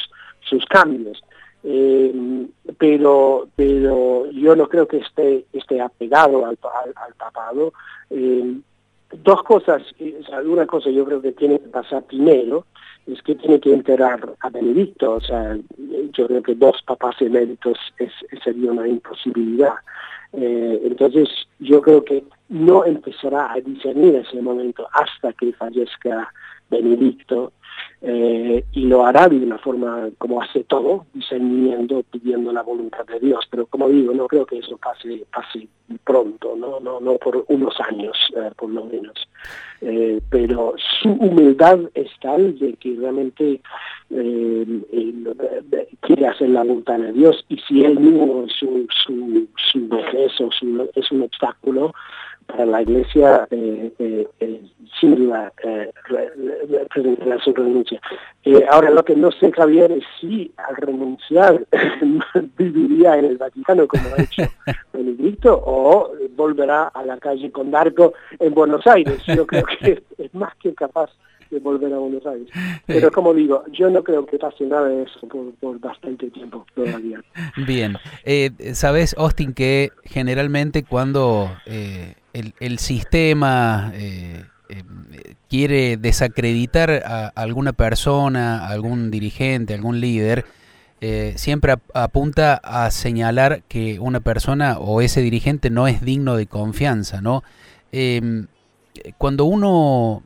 sus 0.49 0.65
cambios. 0.67 1.23
Eh, 1.63 2.47
pero 2.79 3.49
pero 3.55 4.31
yo 4.31 4.57
no 4.57 4.67
creo 4.67 4.89
que 4.89 4.97
esté 4.97 5.45
esté 5.53 5.79
apegado 5.79 6.47
al, 6.47 6.59
al, 6.97 7.15
papado 7.19 7.75
eh, 8.09 8.55
dos 9.13 9.43
cosas, 9.43 9.83
una 10.45 10.67
cosa 10.67 10.91
yo 10.91 11.05
creo 11.05 11.21
que 11.21 11.33
tiene 11.33 11.59
que 11.59 11.69
pasar 11.69 12.05
primero, 12.05 12.67
es 13.07 13.21
que 13.23 13.35
tiene 13.35 13.59
que 13.61 13.73
enterar 13.73 14.35
a 14.41 14.51
Benedicto, 14.51 15.15
o 15.15 15.21
sea, 15.21 15.57
yo 16.13 16.27
creo 16.27 16.43
que 16.43 16.55
dos 16.55 16.81
papás 16.87 17.17
eméritos 17.21 17.79
es, 17.99 18.13
sería 18.45 18.71
una 18.71 18.87
imposibilidad. 18.87 19.75
Eh, 20.33 20.81
entonces, 20.85 21.29
yo 21.59 21.81
creo 21.83 22.05
que 22.05 22.23
no 22.49 22.85
empezará 22.85 23.53
a 23.53 23.61
discernir 23.61 24.17
ese 24.17 24.41
momento 24.41 24.87
hasta 24.93 25.33
que 25.33 25.53
fallezca 25.53 26.33
Benedicto. 26.71 27.53
eh, 28.03 28.65
y 28.73 28.87
lo 28.87 29.05
hará 29.05 29.29
de 29.29 29.37
una 29.37 29.59
forma 29.59 30.09
como 30.17 30.41
hace 30.41 30.65
todo, 30.65 31.07
discerniendo, 31.13 32.03
pidiendo 32.11 32.53
la 32.53 32.63
voluntad 32.63 33.05
de 33.07 33.21
Dios. 33.21 33.47
Pero 33.51 33.67
como 33.67 33.89
digo, 33.89 34.15
no 34.15 34.27
creo 34.27 34.47
que 34.47 34.59
eso 34.59 34.79
pase, 34.79 35.27
pronto, 36.05 36.57
no, 36.57 36.81
no, 36.81 37.01
no 37.01 37.17
por 37.19 37.45
unos 37.49 37.75
años, 37.81 38.17
eh, 38.37 38.51
por 38.57 38.71
lo 38.71 38.85
menos. 38.87 39.15
Eh, 39.83 40.21
pero 40.31 40.75
su 41.01 41.11
humildad 41.11 41.79
es 41.95 42.09
tal 42.21 42.59
de 42.59 42.75
que 42.75 42.97
realmente 42.97 43.61
quiere 46.01 46.27
hacer 46.27 46.51
la 46.51 46.65
voluntad 46.65 46.99
de 46.99 47.13
Dios 47.13 47.45
y 47.49 47.57
si 47.59 47.85
él 47.85 47.99
mismo, 47.99 48.47
su, 48.49 48.87
su, 49.05 49.47
su 49.73 49.89
vejez 49.89 50.41
o 50.41 50.51
su, 50.51 50.91
es 50.95 51.11
un 51.13 51.23
obstáculo, 51.23 51.95
para 52.51 52.67
la 52.67 52.83
Iglesia 52.83 53.47
eh, 53.51 53.93
eh, 53.99 54.29
eh, 54.41 54.41
eh, 54.41 54.63
su 57.45 57.55
renuncia. 57.55 58.01
ahora 58.71 58.91
lo 58.91 59.05
que 59.05 59.17
no 59.17 59.31
sé, 59.33 59.51
Javier, 59.53 59.93
es 59.93 60.05
si 60.21 60.53
al 60.57 60.77
renunciar 60.77 61.65
viviría 62.57 63.17
en 63.17 63.27
el 63.27 63.39
Vaticano 63.39 63.87
como 63.87 64.03
ha 64.17 64.23
hecho 64.23 64.43
Benedicto 64.93 65.63
o 65.65 66.13
volverá 66.37 66.89
a 66.89 67.05
la 67.05 67.19
calle 67.19 67.51
con 67.51 67.71
Darco 67.71 68.15
en 68.39 68.55
Buenos 68.55 68.87
Aires. 68.87 69.23
Yo 69.27 69.47
creo 69.47 69.65
que 69.65 70.03
es 70.19 70.35
más 70.35 70.55
que 70.57 70.75
capaz 70.75 71.11
de 71.51 71.59
volver 71.59 71.93
a 71.93 71.99
Buenos 71.99 72.25
Aires. 72.27 72.49
Pero 72.87 73.11
como 73.11 73.35
digo, 73.35 73.65
yo 73.73 73.91
no 73.91 74.03
creo 74.03 74.25
que 74.27 74.39
pase 74.39 74.65
nada 74.65 74.89
de 74.89 75.03
eso 75.03 75.21
por, 75.61 75.81
bastante 75.81 76.31
tiempo 76.31 76.65
todavía. 76.75 77.23
Bien, 77.67 77.97
eh, 78.25 78.51
sabes, 78.75 79.15
Austin, 79.19 79.53
que 79.53 79.91
generalmente 80.05 80.85
cuando 80.85 81.51
eh, 81.67 82.15
el, 82.33 82.79
sistema 82.79 83.93
eh, 83.95 84.45
eh, 84.69 84.83
quiere 85.49 85.97
desacreditar 85.97 87.03
a 87.05 87.29
alguna 87.29 87.73
persona, 87.73 88.67
algún 88.69 89.11
dirigente, 89.11 89.75
algún 89.75 90.01
líder, 90.01 90.45
eh, 91.01 91.35
siempre 91.37 91.77
apunta 91.95 92.61
a 92.63 92.91
señalar 92.91 93.63
que 93.69 93.99
una 94.01 94.21
persona 94.21 94.79
o 94.79 95.01
ese 95.01 95.23
dirigente 95.23 95.71
no 95.71 95.89
es 95.89 96.03
digno 96.03 96.37
de 96.37 96.47
confianza, 96.47 97.23
¿no? 97.23 97.43
Em, 97.91 98.47
cuando 99.17 99.45
uno 99.45 100.23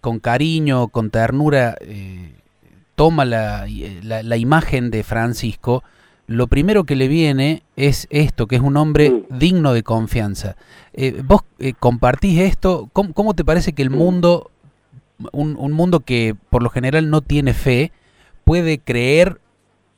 con 0.00 0.18
cariño, 0.18 0.88
con 0.88 1.10
ternura, 1.10 1.76
toma 2.94 3.24
la, 3.24 3.66
la, 4.02 4.36
imagen 4.36 4.90
de 4.90 5.02
Francisco, 5.02 5.82
lo 6.26 6.46
primero 6.46 6.84
que 6.84 6.96
le 6.96 7.08
viene 7.08 7.62
es 7.76 8.06
esto, 8.10 8.46
que 8.46 8.56
es 8.56 8.62
un 8.62 8.76
hombre 8.76 9.24
digno 9.30 9.72
de 9.72 9.82
confianza. 9.82 10.56
Eh, 10.94 11.22
¿Vos 11.24 11.42
eh, 11.58 11.74
compartís 11.78 12.40
esto? 12.40 12.88
¿Cómo, 12.92 13.34
te 13.34 13.44
parece 13.44 13.72
que 13.72 13.82
el 13.82 13.90
mundo, 13.90 14.50
un, 15.32 15.56
un, 15.58 15.72
mundo 15.72 16.00
que 16.00 16.34
por 16.50 16.62
lo 16.62 16.70
general 16.70 17.10
no 17.10 17.20
tiene 17.20 17.52
fe, 17.52 17.92
puede 18.44 18.78
creer 18.78 19.40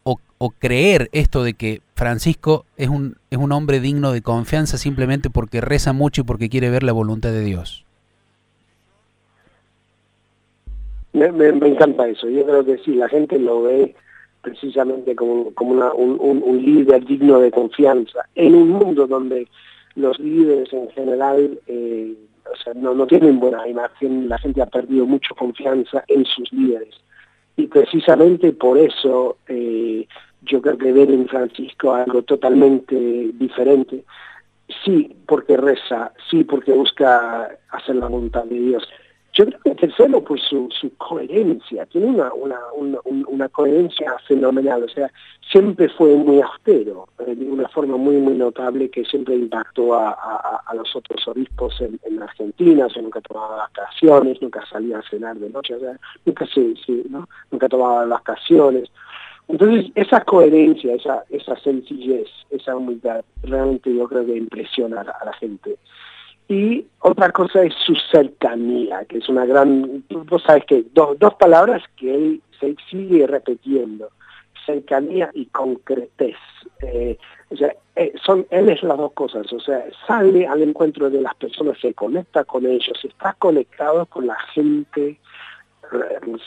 o, 0.03 0.18
o, 0.38 0.51
creer 0.51 1.11
esto 1.12 1.44
de 1.44 1.55
que 1.55 1.81
Francisco 1.94 2.64
es 2.77 2.88
un, 2.88 3.18
es 3.31 3.38
un 3.38 3.53
hombre 3.53 3.81
digno 3.81 4.11
de 4.11 4.22
confianza 4.22 4.79
simplemente 4.79 5.31
porque 5.31 5.61
reza 5.61 5.92
mucho 5.92 6.22
y 6.22 6.25
porque 6.25 6.49
quiere 6.49 6.70
ver 6.70 6.83
la 6.83 6.92
voluntad 6.92 7.31
de 7.31 7.42
Dios? 7.42 7.86
Me, 11.16 11.48
encanta 11.48 12.09
eso. 12.09 12.29
Yo 12.29 12.44
creo 12.44 12.64
que 12.64 12.79
sí, 12.79 12.94
la 12.94 13.09
gente 13.09 13.38
lo 13.38 13.62
ve 13.62 13.94
precisamente 14.42 15.16
como, 15.16 15.52
como 15.55 15.72
un, 15.94 16.62
líder 16.64 17.05
digno 17.05 17.40
de 17.40 17.50
confianza, 17.50 18.20
en 18.35 18.55
un 18.55 18.68
mundo 18.68 19.07
donde 19.07 19.48
los 19.94 20.18
líderes 20.20 20.72
en 20.72 20.88
general 20.90 21.59
eh, 21.66 22.14
o 22.52 22.57
sea, 22.62 22.74
no, 22.74 22.94
no 22.94 23.07
tienen 23.07 23.40
buena 23.40 23.66
imagen, 23.66 24.29
la 24.29 24.38
gente 24.38 24.62
ha 24.62 24.66
perdido 24.66 25.07
mucho 25.07 25.35
confianza 25.35 26.05
en 26.09 26.24
sus 26.24 26.52
líderes. 26.52 26.94
Y 27.57 27.66
precisamente 27.66 28.52
por 28.52 28.79
eso 28.79 29.38
eh, 29.48 30.07
yo 30.42 30.61
creo 30.61 30.79
que 30.79 30.92
ver 30.92 31.11
en 31.11 31.26
Francisco 31.26 31.94
algo 31.94 32.22
totalmente 32.22 32.94
diferente. 33.35 34.05
Sí, 34.85 35.16
porque 35.26 35.57
reza, 35.57 36.12
sí, 36.31 36.44
porque 36.44 36.72
busca 36.72 37.48
hacer 37.70 37.96
la 37.96 38.09
voluntad 38.09 38.44
de 38.44 38.59
Dios, 38.59 38.88
yo 39.37 39.44
creo 39.44 39.61
que 39.61 39.75
tercero 39.75 40.25
por 40.25 40.40
su, 40.40 40.70
coherencia, 40.96 41.85
tiene 41.87 42.07
una, 42.07 42.33
una, 42.33 42.59
una, 43.05 43.49
coherencia 43.51 44.16
fenomenal, 44.27 44.85
o 44.85 44.88
sea, 44.88 45.12
siempre 45.53 45.90
fue 45.90 46.16
muy 46.16 46.40
austero, 46.40 47.07
eh, 47.18 47.35
de 47.35 47.44
una 47.44 47.68
forma 47.68 47.99
muy, 47.99 48.16
muy 48.16 48.33
notable 48.33 48.88
que 48.88 49.05
siempre 49.05 49.35
impactó 49.35 49.94
a, 49.94 50.09
a, 50.12 50.62
a 50.66 50.75
los 50.75 50.96
otros 50.96 51.29
obispos 51.29 51.79
en, 51.83 52.01
en, 52.05 52.22
Argentina, 52.22 52.87
o 52.87 52.90
sea, 52.90 53.03
nunca 53.03 53.20
tomaba 53.20 53.57
vacaciones, 53.57 54.40
nunca 54.40 54.64
salía 54.70 55.01
a 55.01 55.11
cenar 55.11 55.37
de 55.37 55.51
noche, 55.51 55.75
nunca, 56.25 56.46
se, 56.46 56.75
nunca 57.51 57.68
tomaba 57.68 58.07
vacaciones. 58.07 58.88
Entonces, 59.49 59.92
esa 59.94 60.22
coherencia, 60.25 60.94
esa, 60.94 61.25
esa 61.29 61.57
sencillez, 61.61 62.27
esa 62.51 62.75
humildad, 62.75 63.22
realmente 63.42 63.94
yo 63.94 64.09
creo 64.09 64.25
que 64.25 64.35
impresiona 64.37 65.03
a 65.03 65.25
la 65.27 65.33
gente. 65.35 65.77
Y 66.48 66.87
otra 67.00 67.32
cosa 67.32 67.62
es 67.64 67.74
su 67.74 67.94
cercanía, 68.11 69.04
que 69.06 69.18
es 69.18 69.28
una 69.28 69.46
gran, 69.46 70.04
vos 70.09 70.42
sabes 70.44 70.64
que 70.64 70.85
dos, 70.94 71.18
dos 71.18 71.35
palabras 71.35 71.82
que 71.96 72.14
él 72.14 72.42
se 72.61 72.76
sigue 72.88 73.26
repitiendo, 73.26 74.11
cercanía 74.64 75.30
y 75.35 75.46
concretez. 75.46 76.37
Eh, 76.82 77.18
o 77.50 77.56
sea, 77.56 77.74
eh, 77.96 78.12
son, 78.24 78.46
él 78.50 78.68
es 78.68 78.82
las 78.82 78.96
dos 78.96 79.12
cosas, 79.12 79.52
o 79.52 79.61
sea, 79.61 79.85
sale 80.06 80.46
al 80.46 80.62
encuentro 80.62 81.11
de 81.11 81.20
las 81.20 81.35
personas, 81.35 81.78
se 81.80 81.94
conecta 81.94 82.44
con 82.44 82.66
ellos, 82.66 82.98
está 83.04 83.35
conectado 83.38 84.06
con 84.06 84.26
la 84.26 84.38
gente 84.52 85.18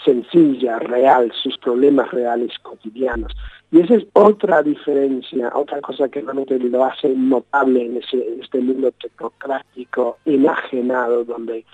sencilla, 0.03 0.79
real, 0.79 1.31
sus 1.43 1.57
problemas 1.57 2.11
reales 2.11 2.51
cotidianos. 2.61 3.33
Y 3.71 3.81
esa 3.81 3.95
es 3.95 4.05
otra 4.13 4.63
diferencia, 4.63 5.51
otra 5.53 5.79
cosa 5.81 6.09
que 6.09 6.21
realmente 6.21 6.57
lo 6.57 6.85
hace 6.85 7.09
notable 7.09 7.85
en, 7.85 7.97
ese, 7.97 8.39
este 8.41 8.59
mundo 8.59 8.91
tecnocrático, 8.99 10.17
enajenado, 10.25 11.23
donde 11.23 11.65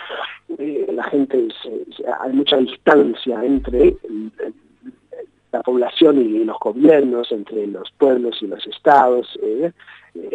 eh, 0.58 0.88
la 0.92 1.04
gente, 1.06 1.48
hay 2.22 2.34
mucha 2.34 2.58
distancia 2.58 3.44
entre 3.44 3.96
la 5.54 5.62
población 5.62 6.20
y 6.20 6.44
los 6.44 6.60
gobiernos, 6.60 7.32
entre 7.32 7.66
los 7.68 7.90
pueblos 7.98 8.42
y 8.42 8.48
los 8.48 8.66
estados. 8.68 9.40
Eh, 9.42 9.72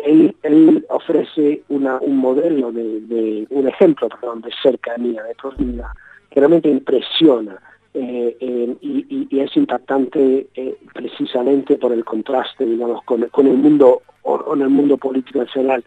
él, 0.04 0.86
ofrece 0.88 1.62
un 1.68 2.16
modelo, 2.16 2.72
de, 2.72 3.00
de, 3.02 3.46
un 3.50 3.68
ejemplo 3.68 4.08
perdón, 4.08 4.40
de 4.40 4.50
cercanía, 4.62 5.22
de 5.24 5.34
proximidad 5.34 5.88
que 6.30 6.40
realmente 6.40 6.68
impresiona 6.68 7.60
eh, 7.92 8.76
y, 8.80 9.28
es 9.40 9.56
impactante 9.56 10.48
eh, 10.54 10.76
precisamente 10.94 11.76
por 11.76 11.92
el 11.92 12.04
contraste, 12.04 12.64
digamos, 12.64 13.02
con, 13.04 13.22
el 13.22 13.56
mundo 13.56 14.02
con 14.22 14.62
el 14.62 14.68
mundo 14.68 14.96
político 14.96 15.40
nacional. 15.40 15.82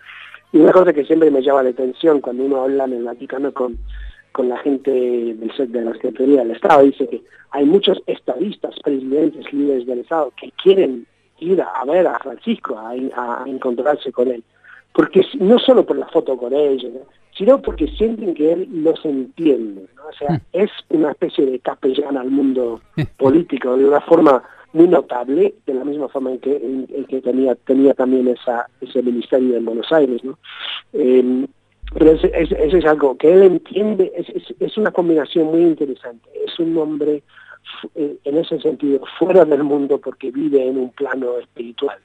Y 0.52 0.58
una 0.58 0.72
cosa 0.72 0.94
que 0.94 1.06
siempre 1.06 1.32
me 1.32 1.42
llama 1.42 1.64
la 1.64 1.70
atención 1.70 2.20
cuando 2.20 2.44
uno 2.44 2.62
habla 2.62 2.86
en 2.86 2.94
el 2.94 3.04
Vaticano 3.04 3.54
con, 3.54 3.78
con 4.32 4.50
la 4.50 4.58
gente 4.58 4.92
del 4.92 5.72
de 5.72 5.82
la 5.82 5.94
Secretaría 5.94 6.40
del 6.42 6.52
Estado, 6.52 6.84
dice 6.84 7.08
que 7.08 7.24
hay 7.52 7.66
muchos 7.66 8.02
estadistas, 8.08 8.76
presidentes, 8.84 9.52
líderes 9.54 9.86
del 9.86 10.00
Estado 10.00 10.34
que 10.36 10.52
quieren 10.62 11.06
ir 11.40 11.62
a, 11.62 11.86
ver 11.86 12.08
a 12.08 12.20
Francisco, 12.20 12.78
a, 12.78 13.44
encontrarse 13.46 14.12
con 14.12 14.30
él. 14.30 14.44
Porque 14.94 15.26
no 15.40 15.60
solo 15.60 15.86
por 15.86 15.98
la 15.98 16.08
foto 16.08 16.38
con 16.38 16.54
ellos, 16.54 16.92
sino 17.38 17.62
porque 17.62 17.88
sienten 17.88 18.34
que 18.34 18.54
él 18.54 18.68
los 18.72 19.04
entiende. 19.06 19.88
¿no? 19.96 20.04
O 20.08 20.14
sea, 20.14 20.30
hmm. 20.36 20.42
es 20.54 20.72
una 20.90 21.12
especie 21.12 21.46
de 21.46 21.60
capellán 21.60 22.18
al 22.18 22.30
mundo 22.30 22.82
político 23.18 23.76
de 23.76 23.86
una 23.86 24.02
forma 24.02 24.44
muy 24.74 24.88
notable, 24.88 25.54
de 25.66 25.74
la 25.74 25.84
misma 25.84 26.08
forma 26.10 26.32
en 26.32 26.40
que, 26.40 26.56
en, 26.56 27.06
que 27.06 27.22
tenía, 27.22 27.56
tenía 27.56 27.94
también 27.94 28.28
esa, 28.28 28.68
ese 28.82 29.04
ministerio 29.04 29.56
en 29.56 29.66
Buenos 29.66 29.92
Aires. 29.92 30.24
¿no? 30.24 30.38
Eh, 30.94 31.46
pero 31.94 32.12
eso 32.12 32.28
es, 32.28 32.52
es, 32.52 32.74
es, 32.74 32.86
algo 32.86 33.16
que 33.18 33.32
él 33.32 33.44
entiende, 33.44 34.12
es, 34.16 34.28
es, 34.60 34.78
una 34.78 34.92
combinación 34.92 35.48
muy 35.48 35.62
interesante. 35.62 36.28
Es 36.46 36.58
un 36.58 36.76
hombre, 36.78 37.22
eh, 37.94 38.18
en 38.24 38.38
ese 38.38 38.60
sentido, 38.60 39.02
fuera 39.20 39.46
del 39.46 39.64
mundo 39.64 40.00
porque 40.00 40.32
vive 40.32 40.68
en 40.68 40.78
un 40.78 40.90
plano 40.90 41.38
espiritual. 41.38 41.98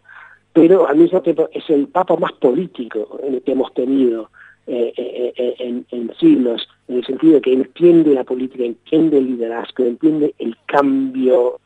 Pero 0.61 0.88
al 0.88 0.97
mismo 0.97 1.23
tiempo 1.23 1.49
es 1.53 1.71
el 1.71 1.87
papa 1.87 2.16
más 2.16 2.33
político 2.33 3.21
el 3.23 3.40
que 3.42 3.53
hemos 3.53 3.73
tenido 3.75 4.29
eh, 4.66 4.92
eh, 4.97 5.33
eh, 5.37 5.85
en, 5.90 6.12
siglos, 6.18 6.68
en 6.88 6.97
el 6.97 7.07
sentido 7.07 7.35
de 7.35 7.40
que 7.40 7.53
entiende 7.53 8.12
la 8.12 8.25
política, 8.25 8.64
entiende 8.64 9.18
el 9.18 9.27
liderazgo, 9.27 9.85
entiende 9.85 10.35
el 10.38 10.57
cambio 10.66 11.61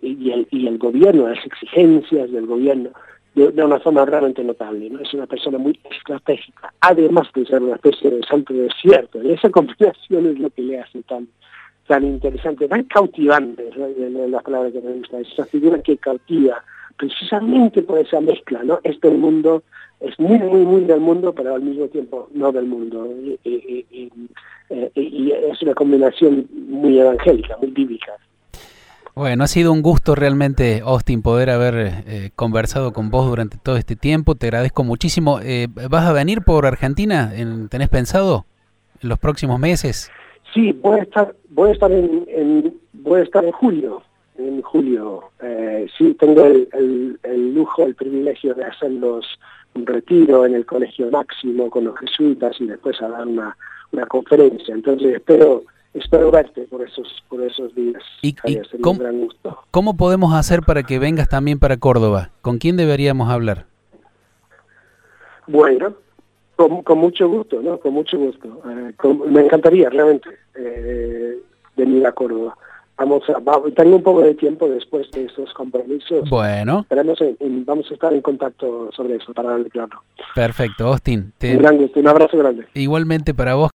y, 0.00 0.30
el, 0.30 0.78
gobierno, 0.78 1.28
las 1.28 1.44
exigencias 1.44 2.30
del 2.32 2.46
gobierno, 2.46 2.90
de, 3.34 3.62
una 3.62 3.78
forma 3.80 4.06
realmente 4.06 4.42
notable. 4.42 4.88
¿no? 4.88 5.00
Es 5.00 5.12
una 5.12 5.26
persona 5.26 5.58
muy 5.58 5.78
estratégica, 5.90 6.72
además 6.80 7.28
de 7.34 7.44
ser 7.44 7.62
una 7.62 7.74
especie 7.74 8.10
de 8.10 8.22
santo 8.22 8.54
desierto. 8.54 9.22
Y 9.22 9.32
esa 9.32 9.50
combinación 9.50 10.26
es 10.26 10.38
lo 10.38 10.48
que 10.50 10.62
le 10.62 10.80
hace 10.80 11.02
tan 11.02 11.28
tan 11.86 12.02
interesante, 12.02 12.66
tan 12.66 12.82
cautivante, 12.84 13.70
¿no? 13.76 14.26
las 14.26 14.42
palabras 14.42 14.72
que 14.72 14.80
me 14.80 14.94
gusta, 14.94 15.20
esa 15.20 15.44
figura 15.44 15.80
que 15.80 15.96
cautiva 15.98 16.64
precisamente 16.96 17.82
por 17.82 17.98
esa 17.98 18.20
mezcla, 18.20 18.62
¿no? 18.62 18.80
Este 18.82 19.10
mundo 19.10 19.62
es 20.00 20.18
muy, 20.18 20.38
muy, 20.38 20.64
muy 20.64 20.84
del 20.84 21.00
mundo, 21.00 21.34
pero 21.34 21.54
al 21.54 21.62
mismo 21.62 21.86
tiempo 21.86 22.28
no 22.34 22.52
del 22.52 22.66
mundo. 22.66 23.08
Y, 23.16 23.38
y, 23.44 24.10
y, 24.94 25.32
es 25.32 25.62
una 25.62 25.74
combinación 25.74 26.46
muy 26.52 26.98
evangélica, 26.98 27.56
muy 27.58 27.70
bíblica. 27.70 28.12
Bueno, 29.14 29.44
ha 29.44 29.46
sido 29.46 29.72
un 29.72 29.80
gusto 29.80 30.14
realmente, 30.14 30.82
Austin, 30.84 31.22
poder 31.22 31.48
haber 31.48 32.04
eh, 32.06 32.30
conversado 32.36 32.92
con 32.92 33.10
vos 33.10 33.26
durante 33.26 33.56
todo 33.56 33.78
este 33.78 33.96
tiempo. 33.96 34.34
Te 34.34 34.48
agradezco 34.48 34.84
muchísimo. 34.84 35.40
Eh, 35.42 35.68
¿Vas 35.88 36.04
a 36.04 36.12
venir 36.12 36.42
por 36.42 36.66
Argentina? 36.66 37.32
¿Tenés 37.70 37.88
pensado 37.88 38.44
en 39.02 39.08
los 39.08 39.18
próximos 39.18 39.58
meses? 39.58 40.10
Sí, 40.52 40.72
voy 40.72 41.00
a 41.00 41.02
estar, 41.04 41.34
voy 41.48 41.70
a 41.70 41.72
estar 41.72 41.90
en, 41.90 42.74
voy 42.92 43.20
a 43.20 43.24
estar 43.24 43.42
en 43.42 43.52
julio. 43.52 44.02
En 44.38 44.62
julio, 44.62 45.30
eh, 45.42 45.86
sí, 45.96 46.14
tengo 46.14 46.44
el, 46.44 47.18
el, 47.22 47.54
lujo, 47.54 47.84
el 47.84 47.94
privilegio 47.94 48.54
de 48.54 48.64
hacerlos 48.64 49.26
un 49.74 49.86
retiro 49.86 50.46
en 50.46 50.54
el 50.54 50.64
Colegio 50.64 51.10
Máximo 51.10 51.70
con 51.70 51.84
los 51.84 51.98
jesuitas 51.98 52.60
y 52.60 52.66
después 52.66 53.00
a 53.02 53.08
dar 53.08 53.26
una, 53.26 53.56
una 53.92 54.06
conferencia. 54.06 54.74
Entonces 54.74 55.14
espero 55.14 55.64
espero 55.94 56.30
verte 56.30 56.62
por 56.62 56.82
esos 56.82 57.24
por 57.28 57.42
esos 57.42 57.74
días. 57.74 58.02
¿Y, 58.22 58.34
cómo, 58.80 59.00
cómo, 59.70 59.96
podemos 59.96 60.34
hacer 60.34 60.60
para 60.62 60.82
que 60.82 60.98
vengas 60.98 61.28
también 61.28 61.58
para 61.58 61.76
Córdoba? 61.76 62.30
¿Con 62.42 62.58
quién 62.58 62.76
deberíamos 62.76 63.30
hablar? 63.30 63.66
Bueno, 65.46 65.94
con, 66.56 66.98
mucho 66.98 67.28
gusto, 67.28 67.60
¿no? 67.62 67.78
Con 67.78 67.94
mucho 67.94 68.18
gusto. 68.18 68.62
Eh, 68.68 68.92
me 69.28 69.42
encantaría 69.42 69.90
realmente 69.90 70.28
eh, 70.54 71.38
venir 71.76 72.06
a 72.06 72.12
Córdoba. 72.12 72.56
Vamos 72.98 73.22
a, 73.28 73.34
tengo 73.74 73.96
un 73.96 74.02
poco 74.02 74.22
de 74.22 74.34
tiempo 74.34 74.68
después 74.68 75.10
de 75.10 75.24
esos 75.24 75.52
compromisos. 75.52 76.28
Bueno. 76.30 76.86
vamos 76.88 77.90
a 77.90 77.94
estar 77.94 78.12
en 78.12 78.22
contacto 78.22 78.90
sobre 78.92 79.16
eso 79.16 79.34
para 79.34 79.50
darle 79.50 79.68
claro. 79.68 80.02
Perfecto, 80.34 80.86
Austin. 80.86 81.32
Un 81.42 81.58
gran 81.58 81.76
gusto, 81.76 82.00
un 82.00 82.08
abrazo 82.08 82.38
grande. 82.38 82.66
Igualmente 82.74 83.34
para 83.34 83.54
vos. 83.54 83.70